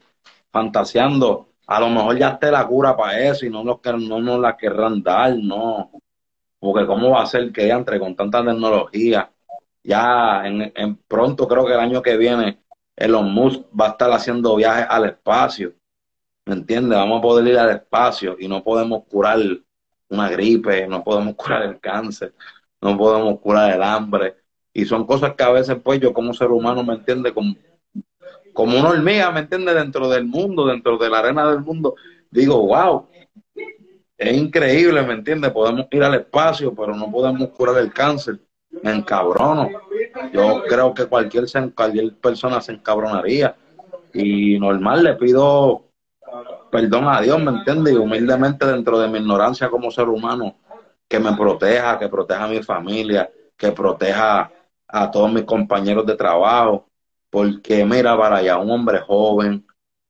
fantaseando, 0.51 1.49
a 1.67 1.79
lo 1.79 1.89
mejor 1.89 2.17
ya 2.17 2.29
esté 2.29 2.51
la 2.51 2.67
cura 2.67 2.95
para 2.95 3.19
eso 3.19 3.45
y 3.45 3.49
no 3.49 3.63
nos, 3.63 3.79
no 3.83 4.19
nos 4.19 4.39
la 4.39 4.57
querrán 4.57 5.01
dar, 5.01 5.35
no. 5.35 5.91
Porque 6.59 6.85
cómo 6.85 7.11
va 7.11 7.23
a 7.23 7.25
ser 7.25 7.51
que 7.51 7.69
entre 7.69 7.99
con 7.99 8.15
tanta 8.15 8.43
tecnología, 8.43 9.31
ya 9.83 10.45
en, 10.45 10.71
en 10.75 10.95
pronto 11.07 11.47
creo 11.47 11.65
que 11.65 11.73
el 11.73 11.79
año 11.79 12.01
que 12.01 12.17
viene 12.17 12.59
Elon 12.95 13.33
Musk 13.33 13.61
va 13.79 13.87
a 13.87 13.89
estar 13.91 14.11
haciendo 14.11 14.55
viajes 14.55 14.85
al 14.89 15.05
espacio, 15.05 15.73
¿me 16.45 16.53
entiendes? 16.53 16.97
Vamos 16.97 17.19
a 17.19 17.21
poder 17.21 17.47
ir 17.47 17.57
al 17.57 17.71
espacio 17.71 18.35
y 18.39 18.47
no 18.47 18.63
podemos 18.63 19.05
curar 19.05 19.39
una 20.11 20.29
gripe, 20.29 20.87
no 20.87 21.03
podemos 21.03 21.35
curar 21.35 21.63
el 21.63 21.79
cáncer, 21.79 22.33
no 22.81 22.97
podemos 22.97 23.39
curar 23.39 23.73
el 23.73 23.81
hambre. 23.81 24.35
Y 24.73 24.85
son 24.85 25.05
cosas 25.05 25.33
que 25.35 25.43
a 25.43 25.49
veces, 25.49 25.77
pues, 25.83 25.99
yo 25.99 26.13
como 26.13 26.33
ser 26.33 26.49
humano, 26.51 26.83
¿me 26.83 26.93
entiende? 26.93 27.33
Como, 27.33 27.55
como 28.53 28.77
una 28.77 28.89
hormiga, 28.89 29.31
¿me 29.31 29.41
entiende? 29.41 29.73
Dentro 29.73 30.09
del 30.09 30.25
mundo, 30.25 30.67
dentro 30.67 30.97
de 30.97 31.09
la 31.09 31.19
arena 31.19 31.49
del 31.49 31.61
mundo, 31.61 31.95
digo, 32.29 32.67
wow, 32.67 33.07
es 34.17 34.37
increíble, 34.37 35.01
¿me 35.01 35.13
entiende? 35.13 35.49
Podemos 35.49 35.87
ir 35.91 36.03
al 36.03 36.15
espacio, 36.15 36.73
pero 36.75 36.95
no 36.95 37.09
podemos 37.09 37.49
curar 37.49 37.77
el 37.77 37.91
cáncer. 37.91 38.39
Me 38.83 38.91
encabrono. 38.91 39.69
Yo 40.33 40.63
creo 40.67 40.93
que 40.93 41.05
cualquier, 41.05 41.45
cualquier 41.73 42.13
persona 42.15 42.61
se 42.61 42.73
encabronaría. 42.73 43.55
Y 44.13 44.59
normal, 44.59 45.03
le 45.03 45.15
pido 45.15 45.90
perdón 46.71 47.07
a 47.07 47.21
Dios, 47.21 47.41
¿me 47.41 47.51
entiende? 47.51 47.91
Y 47.93 47.95
humildemente 47.95 48.65
dentro 48.65 48.99
de 48.99 49.07
mi 49.07 49.19
ignorancia 49.19 49.69
como 49.69 49.91
ser 49.91 50.07
humano, 50.09 50.57
que 51.07 51.19
me 51.19 51.33
proteja, 51.35 51.99
que 51.99 52.07
proteja 52.09 52.45
a 52.45 52.47
mi 52.47 52.63
familia, 52.63 53.29
que 53.57 53.71
proteja 53.71 54.51
a 54.87 55.11
todos 55.11 55.31
mis 55.31 55.43
compañeros 55.43 56.05
de 56.05 56.15
trabajo, 56.15 56.87
porque 57.29 57.85
mira 57.85 58.17
para 58.17 58.37
allá, 58.37 58.57
un 58.57 58.71
hombre 58.71 58.99
joven, 58.99 59.65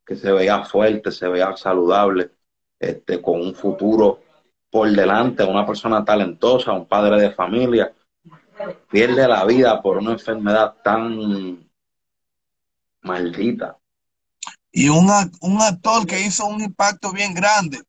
que 0.06 0.16
se 0.16 0.32
veía 0.32 0.64
fuerte, 0.64 1.12
se 1.12 1.28
veía 1.28 1.56
saludable, 1.58 2.32
este, 2.80 3.22
con 3.22 3.42
un 3.42 3.54
futuro 3.56 4.22
por 4.70 4.90
delante, 4.90 5.44
una 5.44 5.66
persona 5.66 6.04
talentosa, 6.06 6.72
un 6.72 6.88
padre 6.88 7.22
de 7.22 7.32
familia, 7.32 7.94
pierde 8.90 9.28
la 9.28 9.46
vida 9.46 9.82
por 9.82 9.98
una 9.98 10.14
enfermedad 10.14 10.76
tan 10.84 11.70
maldita. 13.02 13.78
Y 14.72 14.90
un, 14.90 15.10
un 15.42 15.62
actor 15.62 16.06
que 16.08 16.22
hizo 16.22 16.46
un 16.46 16.62
impacto 16.62 17.12
bien 17.12 17.34
grande. 17.34 17.82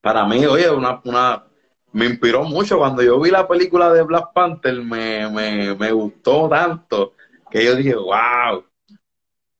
Para 0.00 0.24
mí, 0.26 0.44
oye, 0.46 0.70
una, 0.70 1.00
una, 1.04 1.44
me 1.92 2.06
inspiró 2.06 2.44
mucho. 2.44 2.78
Cuando 2.78 3.02
yo 3.02 3.20
vi 3.20 3.30
la 3.30 3.46
película 3.46 3.92
de 3.92 4.02
Black 4.02 4.32
Panther, 4.32 4.82
me, 4.82 5.28
me, 5.28 5.74
me 5.74 5.92
gustó 5.92 6.48
tanto 6.48 7.14
que 7.50 7.64
yo 7.64 7.74
dije, 7.74 7.94
wow, 7.94 8.64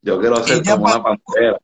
yo 0.02 0.20
quiero 0.20 0.36
ser 0.36 0.62
como 0.64 0.86
una 0.86 1.02
pantera. 1.02 1.58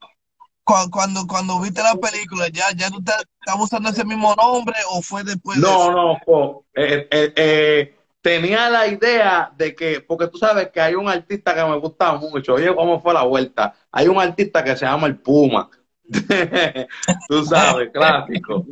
Cuando, 0.65 1.27
cuando, 1.29 1.61
viste 1.61 1.81
la 1.81 1.95
película, 1.95 2.49
¿ya, 2.49 2.65
ya 2.75 2.91
tú 2.91 2.99
estás 2.99 3.25
usando 3.57 3.89
ese 3.89 4.05
mismo 4.05 4.35
nombre 4.35 4.75
o 4.91 5.01
fue 5.01 5.23
después 5.23 5.59
no, 5.59 5.69
de? 5.69 5.91
No, 5.93 6.65
eh, 6.75 7.09
eh, 7.09 7.33
eh, 7.37 7.96
tenía 8.27 8.69
la 8.69 8.89
idea 8.89 9.53
de 9.57 9.73
que, 9.73 10.01
porque 10.01 10.27
tú 10.27 10.37
sabes 10.37 10.71
que 10.73 10.81
hay 10.81 10.97
un 10.97 11.09
artista 11.09 11.55
que 11.55 11.63
me 11.63 11.79
gusta 11.79 12.13
mucho, 12.15 12.55
oye, 12.55 12.75
¿cómo 12.75 13.01
fue 13.01 13.15
la 13.15 13.23
vuelta? 13.23 13.73
Hay 13.93 14.09
un 14.09 14.19
artista 14.21 14.65
que 14.65 14.77
se 14.77 14.85
llama 14.85 15.07
El 15.07 15.19
Puma. 15.19 15.71
tú 17.29 17.45
sabes, 17.45 17.91
clásico. 17.93 18.67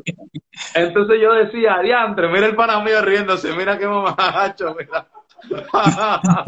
Entonces 0.74 1.20
yo 1.22 1.34
decía, 1.34 1.78
diantre, 1.84 2.26
mira 2.30 2.46
el 2.46 2.56
pana 2.56 2.80
mío 2.80 3.00
riéndose, 3.00 3.52
mira 3.52 3.78
qué 3.78 3.86
mamacho, 3.86 4.74
mira. 4.76 5.06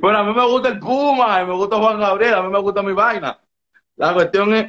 Pero 0.00 0.18
a 0.18 0.24
mí 0.24 0.34
me 0.34 0.46
gusta 0.48 0.68
el 0.68 0.80
Puma, 0.80 1.42
y 1.42 1.46
me 1.46 1.54
gusta 1.54 1.76
Juan 1.76 2.00
Gabriel, 2.00 2.34
a 2.34 2.42
mí 2.42 2.48
me 2.48 2.58
gusta 2.58 2.82
mi 2.82 2.92
vaina. 2.92 3.38
La 3.94 4.12
cuestión 4.14 4.52
es, 4.52 4.66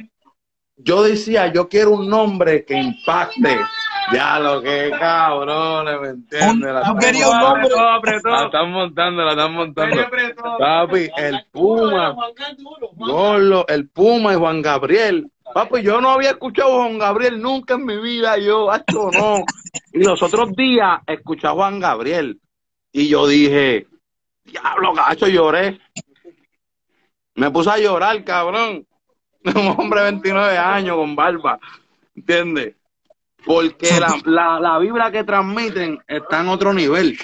yo 0.76 1.02
decía, 1.02 1.52
yo 1.52 1.68
quiero 1.68 1.90
un 1.90 2.08
nombre 2.08 2.64
que 2.64 2.74
impacte. 2.74 3.58
Ya 4.12 4.38
lo 4.38 4.60
que 4.62 4.90
cabrones, 4.98 6.00
¿me 6.00 6.08
entiendes? 6.08 6.72
La, 6.72 6.80
la 6.82 8.44
están 8.44 8.70
montando, 8.70 9.24
la 9.24 9.30
están 9.32 9.52
montando. 9.54 9.96
Papi, 10.58 11.10
el 11.16 11.44
Puma, 11.50 12.14
Golo, 12.96 13.66
el 13.68 13.88
Puma 13.88 14.32
y 14.34 14.36
Juan 14.36 14.62
Gabriel. 14.62 15.30
Papi, 15.52 15.82
yo 15.82 16.00
no 16.00 16.10
había 16.10 16.30
escuchado 16.30 16.72
a 16.72 16.84
Juan 16.84 16.98
Gabriel 16.98 17.40
nunca 17.40 17.74
en 17.74 17.84
mi 17.84 17.96
vida, 18.00 18.36
yo, 18.38 18.72
hecho 18.74 19.10
no. 19.12 19.44
Y 19.92 20.04
los 20.04 20.22
otros 20.22 20.52
días 20.54 21.00
escuché 21.06 21.46
a 21.46 21.52
Juan 21.52 21.80
Gabriel. 21.80 22.40
Y 22.92 23.08
yo 23.08 23.26
dije, 23.26 23.86
diablo, 24.44 24.92
gacho, 24.92 25.26
lloré. 25.26 25.80
Me 27.36 27.50
puse 27.50 27.70
a 27.70 27.78
llorar, 27.78 28.22
cabrón. 28.24 28.86
Un 29.44 29.74
hombre 29.78 30.00
de 30.00 30.10
29 30.12 30.56
años 30.56 30.96
con 30.96 31.14
barba, 31.14 31.58
¿entiendes? 32.14 32.76
Porque 33.44 34.00
la, 34.00 34.16
la, 34.24 34.60
la, 34.60 34.78
vibra 34.78 35.10
que 35.10 35.24
transmiten 35.24 35.98
está 36.08 36.40
en 36.40 36.48
otro 36.48 36.72
nivel. 36.72 37.18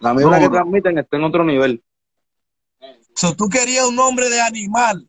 La 0.00 0.12
vibra 0.12 0.38
que 0.38 0.48
transmiten 0.48 0.98
está 0.98 1.16
en 1.16 1.24
otro 1.24 1.44
nivel. 1.44 1.82
So, 3.14 3.34
tú 3.34 3.48
querías 3.48 3.86
un 3.86 3.96
nombre 3.96 4.28
de 4.28 4.40
animal. 4.40 5.06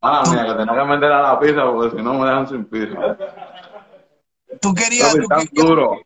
Ah, 0.00 0.22
mira, 0.30 0.46
que 0.46 0.54
tenía 0.54 0.82
que 0.82 0.88
meter 0.88 1.12
a 1.12 1.22
la 1.22 1.40
pizza 1.40 1.64
porque 1.64 1.96
si 1.96 2.02
no 2.02 2.14
me 2.14 2.26
dejan 2.26 2.48
sin 2.48 2.64
pizza. 2.66 3.16
Tú 4.60 4.74
querías, 4.74 5.12
tú 5.14 5.28
querías, 5.28 5.50
duro. 5.52 6.00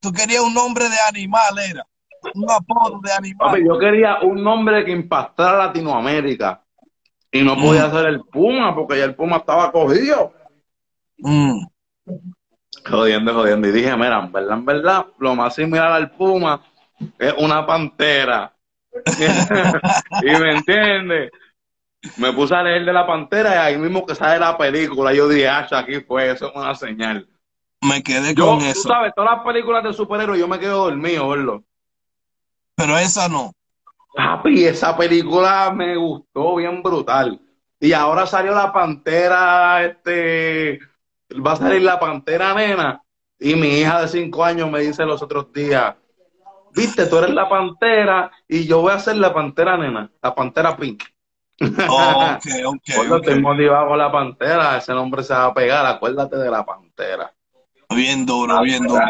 tú 0.00 0.12
querías 0.12 0.42
un 0.42 0.54
nombre 0.54 0.88
de 0.88 0.96
animal, 1.08 1.58
era. 1.58 1.86
Un 2.34 2.50
apodo 2.50 3.00
de 3.02 3.12
animal. 3.12 3.50
Papi, 3.50 3.64
yo 3.64 3.78
quería 3.78 4.18
un 4.22 4.42
nombre 4.42 4.84
que 4.84 4.90
impactara 4.90 5.56
Latinoamérica. 5.66 6.64
Y 7.30 7.42
no 7.42 7.56
podía 7.56 7.88
Mm. 7.88 7.92
ser 7.92 8.06
el 8.06 8.20
Puma 8.20 8.74
porque 8.74 8.98
ya 8.98 9.04
el 9.04 9.14
Puma 9.14 9.36
estaba 9.38 9.70
cogido. 9.70 10.32
Mm. 11.18 11.66
Jodiendo, 12.88 13.34
jodiendo. 13.34 13.68
Y 13.68 13.72
dije, 13.72 13.94
mira, 13.96 14.20
en 14.20 14.32
verdad, 14.32 14.56
en 14.58 14.64
verdad, 14.64 15.06
lo 15.18 15.34
más 15.34 15.54
similar 15.54 15.92
al 15.92 16.10
Puma 16.12 16.62
es 17.18 17.34
una 17.38 17.66
pantera. 17.66 18.54
y 20.22 20.26
me 20.40 20.52
entiendes. 20.56 21.30
Me 22.16 22.32
puse 22.32 22.54
a 22.54 22.62
leer 22.62 22.84
de 22.84 22.92
la 22.92 23.06
pantera 23.06 23.54
y 23.54 23.58
ahí 23.58 23.76
mismo 23.78 24.06
que 24.06 24.14
sale 24.14 24.38
la 24.38 24.56
película, 24.56 25.12
yo 25.12 25.28
dije, 25.28 25.48
ah, 25.48 25.66
aquí 25.70 26.00
fue, 26.00 26.30
eso 26.30 26.48
es 26.48 26.54
una 26.54 26.74
señal. 26.74 27.28
Me 27.82 28.02
quedé 28.02 28.34
Yo, 28.34 28.46
con 28.46 28.60
tú 28.60 28.64
eso. 28.66 28.88
sabes, 28.88 29.12
todas 29.14 29.36
las 29.36 29.44
películas 29.44 29.82
de 29.84 29.92
superhéroes 29.92 30.38
yo 30.38 30.48
me 30.48 30.58
quedo 30.60 30.84
dormido, 30.84 31.28
verlo. 31.28 31.64
Pero 32.76 32.96
esa 32.98 33.28
no. 33.28 33.52
Papi, 34.14 34.64
esa 34.64 34.96
película 34.96 35.72
me 35.74 35.96
gustó 35.96 36.56
bien 36.56 36.82
brutal. 36.82 37.40
Y 37.80 37.92
ahora 37.92 38.26
salió 38.26 38.52
la 38.54 38.72
pantera, 38.72 39.84
este, 39.84 40.80
va 41.34 41.52
a 41.52 41.56
salir 41.56 41.82
la 41.82 42.00
pantera 42.00 42.54
nena. 42.54 43.02
Y 43.38 43.54
mi 43.54 43.78
hija 43.78 44.02
de 44.02 44.08
cinco 44.08 44.44
años 44.44 44.70
me 44.70 44.80
dice 44.80 45.04
los 45.04 45.22
otros 45.22 45.52
días, 45.52 45.94
viste, 46.74 47.06
tú 47.06 47.18
eres 47.18 47.30
la 47.30 47.48
pantera 47.48 48.32
y 48.48 48.66
yo 48.66 48.80
voy 48.80 48.92
a 48.92 48.98
ser 48.98 49.16
la 49.16 49.32
pantera 49.32 49.76
nena, 49.76 50.10
la 50.20 50.34
pantera 50.34 50.76
pink. 50.76 51.04
Ok, 51.60 52.46
ok, 52.66 52.82
Cuando 52.96 53.16
ok. 53.16 53.22
estoy 53.22 53.40
motivado 53.40 53.88
con 53.88 53.98
la 53.98 54.10
pantera, 54.10 54.76
ese 54.78 54.92
nombre 54.92 55.22
se 55.22 55.34
va 55.34 55.46
a 55.46 55.54
pegar, 55.54 55.86
acuérdate 55.86 56.36
de 56.36 56.50
la 56.50 56.64
pantera. 56.64 57.32
Bien 57.94 58.26
duro, 58.26 58.60
bien 58.62 58.86
duro. 58.86 59.00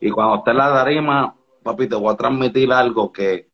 Y 0.00 0.10
cuando 0.10 0.36
esté 0.36 0.50
en 0.50 0.56
la 0.58 0.72
tarima, 0.72 1.34
papi, 1.62 1.88
te 1.88 1.94
voy 1.96 2.12
a 2.12 2.16
transmitir 2.16 2.72
algo 2.72 3.12
que 3.12 3.47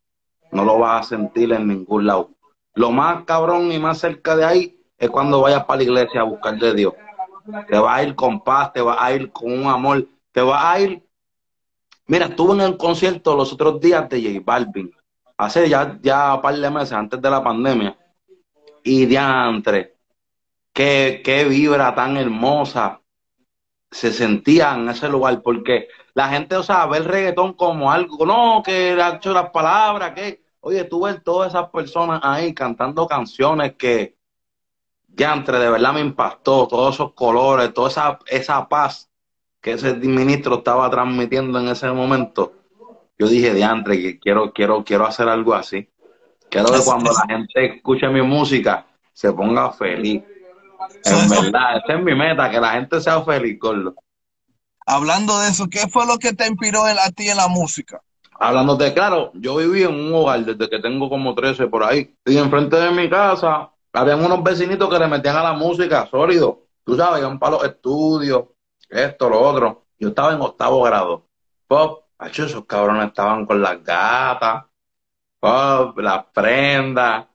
no 0.55 0.63
lo 0.63 0.79
vas 0.79 1.05
a 1.05 1.09
sentir 1.09 1.51
en 1.51 1.67
ningún 1.67 2.07
lado. 2.07 2.31
Lo 2.73 2.91
más 2.91 3.23
cabrón 3.25 3.71
y 3.71 3.77
más 3.77 3.99
cerca 3.99 4.35
de 4.35 4.45
ahí 4.45 4.79
es 4.97 5.09
cuando 5.09 5.41
vayas 5.41 5.65
para 5.65 5.77
la 5.77 5.83
iglesia 5.83 6.21
a 6.21 6.23
buscar 6.23 6.57
de 6.57 6.73
Dios. 6.73 6.93
Te 7.67 7.77
vas 7.77 7.99
a 7.99 8.03
ir 8.03 8.15
con 8.15 8.43
paz, 8.43 8.73
te 8.73 8.81
vas 8.81 8.97
a 8.99 9.13
ir 9.13 9.31
con 9.31 9.51
un 9.51 9.67
amor, 9.67 10.07
te 10.31 10.41
vas 10.41 10.63
a 10.63 10.79
ir. 10.79 11.03
Mira, 12.07 12.27
estuve 12.27 12.53
en 12.53 12.61
el 12.61 12.77
concierto 12.77 13.35
los 13.35 13.51
otros 13.53 13.79
días 13.79 14.07
de 14.09 14.21
J 14.21 14.41
Balvin, 14.43 14.91
hace 15.37 15.69
ya, 15.69 15.97
ya 16.01 16.35
un 16.35 16.41
par 16.41 16.55
de 16.55 16.69
meses 16.69 16.93
antes 16.93 17.21
de 17.21 17.29
la 17.29 17.43
pandemia. 17.43 17.97
Y 18.83 19.05
diantre, 19.05 19.95
qué, 20.71 21.21
qué 21.23 21.45
vibra 21.45 21.93
tan 21.95 22.17
hermosa 22.17 23.01
se 23.91 24.11
sentía 24.11 24.73
en 24.73 24.89
ese 24.89 25.07
lugar, 25.07 25.41
porque 25.41 25.87
la 26.13 26.29
gente, 26.29 26.55
o 26.55 26.63
sea, 26.63 26.85
ve 26.85 26.97
el 26.97 27.05
reggaetón 27.05 27.53
como 27.53 27.91
algo, 27.91 28.25
no, 28.25 28.61
que 28.63 28.95
le 28.95 29.01
ha 29.01 29.15
hecho 29.15 29.33
las 29.33 29.49
palabras, 29.51 30.11
que, 30.11 30.44
oye, 30.65 30.83
tú 30.83 31.03
ves 31.03 31.23
todas 31.23 31.49
esas 31.49 31.69
personas 31.69 32.19
ahí 32.23 32.51
cantando 32.51 33.07
canciones 33.07 33.75
que, 33.75 34.17
diantre, 35.07 35.59
de 35.59 35.69
verdad 35.69 35.93
me 35.93 35.99
impactó, 35.99 36.67
todos 36.67 36.95
esos 36.95 37.13
colores, 37.13 37.71
toda 37.71 37.89
esa, 37.89 38.19
esa 38.25 38.67
paz 38.67 39.07
que 39.61 39.73
ese 39.73 39.93
ministro 39.93 40.55
estaba 40.57 40.89
transmitiendo 40.89 41.59
en 41.59 41.67
ese 41.67 41.87
momento. 41.91 42.53
Yo 43.19 43.27
dije, 43.27 43.53
diantre, 43.53 44.01
que 44.01 44.19
quiero, 44.19 44.51
quiero, 44.53 44.83
quiero 44.83 45.05
hacer 45.05 45.29
algo 45.29 45.53
así. 45.53 45.87
Quiero 46.49 46.71
que 46.71 46.83
cuando 46.83 47.11
la 47.11 47.35
gente 47.35 47.75
escuche 47.75 48.07
mi 48.09 48.23
música 48.23 48.87
se 49.13 49.31
ponga 49.33 49.71
feliz. 49.71 50.23
En 51.03 51.29
verdad, 51.29 51.77
esa 51.77 51.93
es 51.93 52.03
mi 52.03 52.15
meta, 52.15 52.49
que 52.49 52.59
la 52.59 52.71
gente 52.71 52.99
sea 53.01 53.21
feliz, 53.21 53.59
Gordo. 53.59 53.93
Hablando 54.87 55.39
de 55.41 55.49
eso, 55.49 55.67
¿qué 55.69 55.87
fue 55.87 56.07
lo 56.07 56.17
que 56.17 56.33
te 56.33 56.47
inspiró 56.47 56.85
a 56.85 57.11
ti 57.11 57.29
en 57.29 57.37
la 57.37 57.49
música? 57.49 58.01
Hablándote 58.37 58.93
claro, 58.93 59.31
yo 59.33 59.55
viví 59.55 59.83
en 59.83 59.93
un 59.93 60.13
hogar 60.13 60.43
desde 60.43 60.69
que 60.69 60.79
tengo 60.79 61.09
como 61.09 61.33
13 61.33 61.67
por 61.67 61.83
ahí. 61.83 62.15
Y 62.25 62.37
enfrente 62.37 62.75
de 62.75 62.91
mi 62.91 63.09
casa 63.09 63.71
habían 63.93 64.23
unos 64.23 64.43
vecinitos 64.43 64.89
que 64.89 64.99
le 64.99 65.07
metían 65.07 65.37
a 65.37 65.43
la 65.43 65.53
música 65.53 66.05
sólido. 66.07 66.63
Tú 66.83 66.95
sabes, 66.97 67.21
iban 67.21 67.39
para 67.39 67.53
los 67.53 67.63
estudios, 67.63 68.45
esto, 68.89 69.29
lo 69.29 69.39
otro. 69.41 69.85
Yo 69.97 70.09
estaba 70.09 70.33
en 70.33 70.41
octavo 70.41 70.83
grado. 70.83 71.25
Pop, 71.67 72.03
acho, 72.17 72.45
esos 72.45 72.65
cabrones 72.65 73.07
estaban 73.07 73.45
con 73.45 73.61
las 73.61 73.81
gatas, 73.83 74.65
pop, 75.39 75.97
las 75.99 76.25
prendas, 76.33 77.25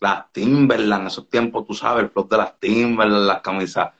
las 0.00 0.30
Timberland, 0.32 1.02
en 1.02 1.06
esos 1.08 1.28
tiempos, 1.28 1.66
tú 1.66 1.74
sabes, 1.74 2.04
el 2.04 2.10
flow 2.10 2.28
de 2.28 2.36
las 2.36 2.58
Timberland, 2.60 3.26
las 3.26 3.40
camisas. 3.40 3.90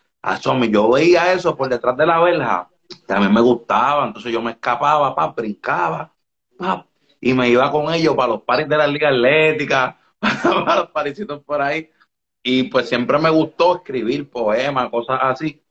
Yo 0.71 0.91
veía 0.91 1.33
eso 1.33 1.57
por 1.57 1.69
detrás 1.69 1.97
de 1.97 2.07
la 2.07 2.21
verja, 2.21 2.69
que 3.07 3.13
a 3.15 3.21
mí 3.21 3.29
me 3.29 3.41
gustaba, 3.41 4.07
entonces 4.07 4.31
yo 4.31 4.43
me 4.43 4.53
escapaba, 4.53 5.15
pa, 5.15 5.29
brincaba, 5.29 6.13
pa, 6.59 6.87
y 7.21 7.33
me 7.35 7.49
iba 7.49 7.71
con 7.71 7.93
ellos 7.93 8.15
para 8.15 8.29
los 8.29 8.43
paris 8.43 8.69
de 8.69 8.77
la 8.77 8.87
Liga 8.87 9.09
Atlética, 9.09 9.99
para 10.21 10.77
los 10.77 10.91
parisitos 10.91 11.43
por 11.45 11.63
ahí. 11.63 11.91
Y 12.43 12.65
pues 12.65 12.89
siempre 12.89 13.19
me 13.19 13.31
gustó 13.31 13.77
escribir 13.77 14.31
poemas, 14.31 14.89
cosas 14.91 15.19
así. 15.23 15.63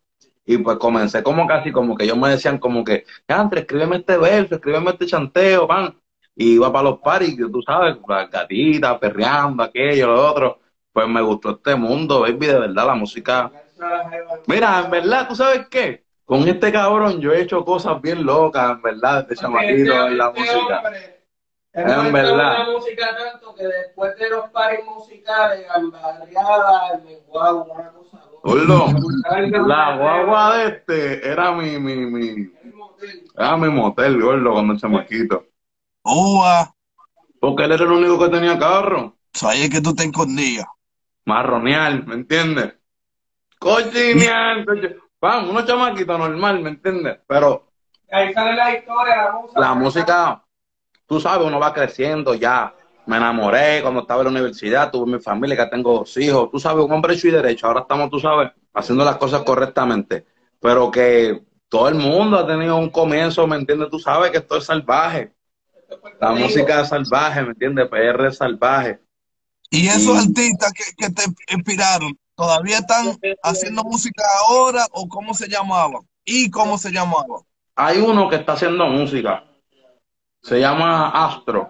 Y 0.46 0.58
pues 0.60 0.78
comencé 0.78 1.24
como 1.24 1.46
casi, 1.48 1.72
como 1.72 1.96
que 1.96 2.06
ellos 2.06 2.18
me 2.18 2.30
decían 2.30 2.58
como 2.58 2.84
que, 2.84 3.06
Andrés, 3.28 3.64
escríbeme 3.64 3.98
este 3.98 4.18
verso, 4.18 4.56
escríbeme 4.56 4.92
este 4.92 5.06
chanteo, 5.06 5.68
pan. 5.68 5.96
Y 6.36 6.54
iba 6.54 6.72
para 6.72 6.90
los 6.92 7.00
paris, 7.00 7.36
tú 7.38 7.62
sabes, 7.64 7.98
las 8.08 8.30
gatitas, 8.30 8.98
perreando, 9.00 9.64
aquello, 9.64 10.08
lo 10.08 10.32
otro. 10.32 10.60
Pues 10.94 11.08
me 11.08 11.22
gustó 11.22 11.52
este 11.52 11.76
mundo, 11.76 12.22
baby, 12.22 12.48
de 12.48 12.60
verdad, 12.60 12.88
la 12.88 12.96
música. 12.96 13.52
Mira, 14.48 14.84
en 14.86 14.92
verdad, 14.92 15.28
¿tú 15.28 15.36
sabes 15.36 15.68
qué? 15.70 16.07
Con 16.28 16.46
este 16.46 16.74
cabrón 16.74 17.22
yo 17.22 17.32
he 17.32 17.42
hecho 17.42 17.64
cosas 17.64 18.02
bien 18.02 18.26
locas, 18.26 18.72
en 18.72 18.82
verdad, 18.82 19.26
desde 19.26 19.42
chamaquito 19.44 20.08
en 20.08 20.18
la 20.18 20.30
música. 20.32 20.84
En 21.74 22.12
verdad. 22.12 22.58
la 22.58 22.66
música 22.66 23.16
tanto 23.16 23.56
que 23.56 23.64
después 23.64 24.14
de 24.18 24.30
los 24.32 24.50
pares 24.50 24.84
musicales, 24.84 25.66
gambarreada, 25.74 26.90
el 26.96 27.04
menguado, 27.06 27.64
una 27.64 27.92
cosa 27.94 28.18
loca. 28.30 28.42
Gordo, 28.44 29.68
la 29.68 29.96
guagua 29.96 30.58
de 30.58 30.68
este 30.68 31.30
era 31.30 31.54
mi, 31.54 31.80
mi, 31.80 31.96
mi, 31.96 32.52
era 33.38 33.56
mi 33.56 33.70
motel, 33.70 34.22
gordo, 34.22 34.52
cuando 34.52 34.74
el 34.74 34.82
chamaquito. 34.82 35.46
Ua, 36.04 36.76
Porque 37.40 37.64
él 37.64 37.72
era 37.72 37.86
el 37.86 37.92
único 37.92 38.20
que 38.20 38.30
tenía 38.36 38.60
carro. 38.60 39.16
es 39.54 39.70
que 39.70 39.80
tú 39.80 39.96
te 39.96 40.04
escondías. 40.04 40.66
Marronear, 41.24 42.06
¿me 42.06 42.16
entiendes? 42.16 42.74
Cochinear, 43.60 44.66
coche- 44.66 44.98
Pan, 45.20 45.50
unos 45.50 45.66
chamaquitos 45.66 46.20
normal, 46.20 46.62
¿me 46.62 46.70
entiendes? 46.70 47.18
Pero 47.28 47.68
Ahí 48.12 48.34
sale 48.34 48.56
la 48.56 48.74
historia, 48.78 49.16
la 49.26 49.32
música. 49.34 49.60
la 49.60 49.74
música, 49.74 50.44
tú 51.08 51.20
sabes, 51.20 51.48
uno 51.48 51.60
va 51.60 51.74
creciendo 51.74 52.34
ya. 52.36 52.74
Me 53.06 53.18
enamoré 53.18 53.82
cuando 53.82 54.02
estaba 54.02 54.22
en 54.22 54.26
la 54.26 54.32
universidad, 54.32 54.92
tuve 54.92 55.14
mi 55.14 55.20
familia, 55.20 55.56
que 55.58 55.66
tengo 55.68 55.94
dos 56.00 56.16
hijos. 56.18 56.52
Tú 56.52 56.60
sabes, 56.60 56.84
un 56.86 56.92
hombre 56.92 57.14
hecho 57.14 57.28
y 57.30 57.32
derecho. 57.32 57.68
Ahora 57.68 57.82
estamos, 57.82 58.10
tú 58.10 58.20
sabes, 58.20 58.52
haciendo 58.74 59.06
las 59.06 59.18
cosas 59.18 59.44
correctamente. 59.44 60.26
Pero 60.60 60.92
que 60.92 61.42
todo 61.70 61.88
el 61.88 61.96
mundo 61.96 62.38
ha 62.38 62.48
tenido 62.48 62.76
un 62.78 62.90
comienzo, 62.90 63.48
¿me 63.48 63.56
entiendes? 63.56 63.90
Tú 63.90 64.00
sabes 64.00 64.32
que 64.32 64.38
esto 64.40 64.58
es 64.58 64.66
salvaje. 64.66 65.34
La 66.20 66.32
música 66.32 66.82
es 66.82 66.90
salvaje, 66.90 67.42
¿me 67.44 67.50
entiendes? 67.50 67.88
PR 67.88 68.28
es 68.28 68.38
salvaje. 68.38 69.00
Y 69.70 69.88
esos 69.88 70.18
artistas 70.18 70.74
que, 70.74 70.84
que 70.98 71.10
te 71.14 71.24
inspiraron, 71.54 72.18
¿todavía 72.38 72.78
están 72.78 73.18
haciendo 73.44 73.84
música 73.84 74.24
ahora 74.48 74.86
o 74.92 75.10
cómo 75.10 75.34
se 75.34 75.50
llamaban? 75.50 76.02
¿Y 76.24 76.50
cómo 76.50 76.78
se 76.78 76.92
llamaban? 76.92 77.42
Hay 77.76 77.98
uno 78.00 78.30
que 78.30 78.38
está 78.38 78.54
haciendo 78.54 78.86
música. 78.88 79.44
Se 80.42 80.60
llama 80.60 81.10
Astro. 81.10 81.68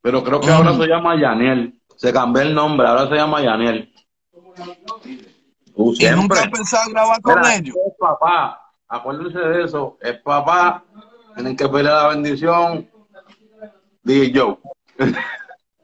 Pero 0.00 0.22
creo 0.24 0.40
que 0.40 0.50
ahora 0.50 0.72
Mm. 0.72 0.80
se 0.80 0.86
llama 0.86 1.20
Yaniel. 1.20 1.80
Se 1.96 2.12
cambió 2.12 2.42
el 2.42 2.54
nombre, 2.54 2.86
ahora 2.86 3.08
se 3.08 3.14
llama 3.16 3.42
Yaniel. 3.42 3.92
¿Y 5.76 6.06
nunca 6.10 6.40
has 6.40 6.48
pensado 6.48 6.90
grabar 6.90 7.20
con 7.20 7.34
Mira, 7.40 7.56
ellos? 7.56 7.74
es 7.86 7.94
papá. 7.98 8.60
Acuérdense 8.88 9.38
de 9.38 9.64
eso. 9.64 9.98
Es 10.00 10.20
papá. 10.22 10.84
Tienen 11.34 11.56
que 11.56 11.68
pedirle 11.68 11.90
la 11.90 12.08
bendición. 12.08 12.88
DJ 14.02 14.32
Joe. 14.38 14.58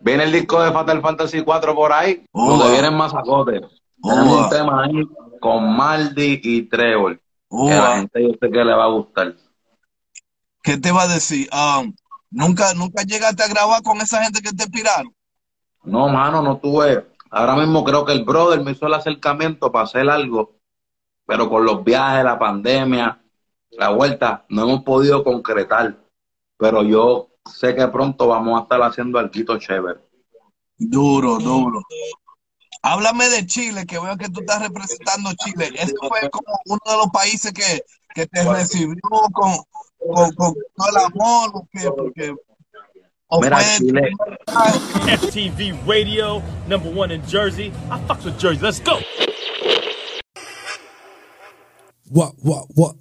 Viene 0.00 0.24
el 0.24 0.32
disco 0.32 0.62
de 0.62 0.72
Fatal 0.72 1.00
Fantasy 1.02 1.42
4 1.42 1.74
por 1.74 1.92
ahí. 1.92 2.24
Oh. 2.32 2.56
donde 2.56 2.70
vienen 2.72 2.94
masacotes. 2.96 3.62
Tenemos 4.02 4.38
Oh. 4.38 4.44
un 4.44 4.50
tema 4.50 4.82
ahí 4.84 5.08
con 5.40 5.76
Maldi 5.76 6.40
y 6.42 6.62
Trevor. 6.62 7.20
Que 7.50 7.72
a 7.72 7.80
la 7.82 7.96
gente 7.96 8.22
yo 8.22 8.30
sé 8.40 8.50
que 8.50 8.64
le 8.64 8.74
va 8.74 8.84
a 8.84 8.88
gustar. 8.88 9.34
¿Qué 10.62 10.76
te 10.78 10.92
va 10.92 11.02
a 11.02 11.08
decir? 11.08 11.48
Ah, 11.52 11.82
¿nunca, 12.30 12.74
¿Nunca 12.74 13.02
llegaste 13.02 13.42
a 13.42 13.48
grabar 13.48 13.82
con 13.82 14.00
esa 14.00 14.22
gente 14.22 14.40
que 14.40 14.52
te 14.52 14.64
inspiraron? 14.64 15.14
No, 15.82 16.08
mano, 16.08 16.42
no 16.42 16.58
tuve. 16.58 17.06
Ahora 17.30 17.56
mismo 17.56 17.82
creo 17.84 18.04
que 18.04 18.12
el 18.12 18.24
brother 18.24 18.60
me 18.62 18.72
hizo 18.72 18.86
el 18.86 18.94
acercamiento 18.94 19.72
para 19.72 19.84
hacer 19.84 20.08
algo, 20.08 20.56
pero 21.26 21.48
con 21.48 21.64
los 21.64 21.82
viajes, 21.82 22.24
la 22.24 22.38
pandemia, 22.38 23.20
la 23.70 23.90
vuelta, 23.90 24.44
no 24.48 24.62
hemos 24.62 24.82
podido 24.82 25.24
concretar. 25.24 25.96
Pero 26.56 26.82
yo 26.82 27.30
sé 27.50 27.74
que 27.74 27.86
pronto 27.88 28.28
vamos 28.28 28.58
a 28.58 28.62
estar 28.64 28.82
haciendo 28.82 29.18
algo 29.18 29.58
chévere. 29.58 30.00
Duro, 30.76 31.38
duro. 31.38 31.82
Háblame 32.82 33.28
de 33.28 33.46
Chile, 33.46 33.84
que 33.86 33.98
veo 33.98 34.16
que 34.16 34.28
tú 34.28 34.40
estás 34.40 34.62
representando 34.62 35.30
Chile. 35.44 35.70
Eso 35.74 35.94
fue 36.08 36.30
como 36.30 36.58
uno 36.66 36.80
de 36.86 36.96
los 36.96 37.08
países 37.08 37.52
que, 37.52 37.84
que 38.14 38.26
te 38.26 38.42
recibió 38.44 38.96
con, 39.32 39.58
con, 39.98 40.34
con 40.34 40.54
todo 40.54 40.88
el 40.88 40.96
amor. 40.96 41.64
Porque, 41.96 42.34
o 43.28 43.40
Mira, 43.40 43.60
Chile, 43.76 44.10
FTV 45.06 45.86
Radio, 45.86 46.42
number 46.68 46.90
one 46.90 47.14
in 47.14 47.22
Jersey. 47.26 47.70
I 47.90 47.98
fucks 48.06 48.24
with 48.24 48.38
Jersey. 48.38 48.62
Let's 48.62 48.80
go. 48.80 48.98
What, 52.08 52.34
what, 52.42 52.66
what? 52.74 52.96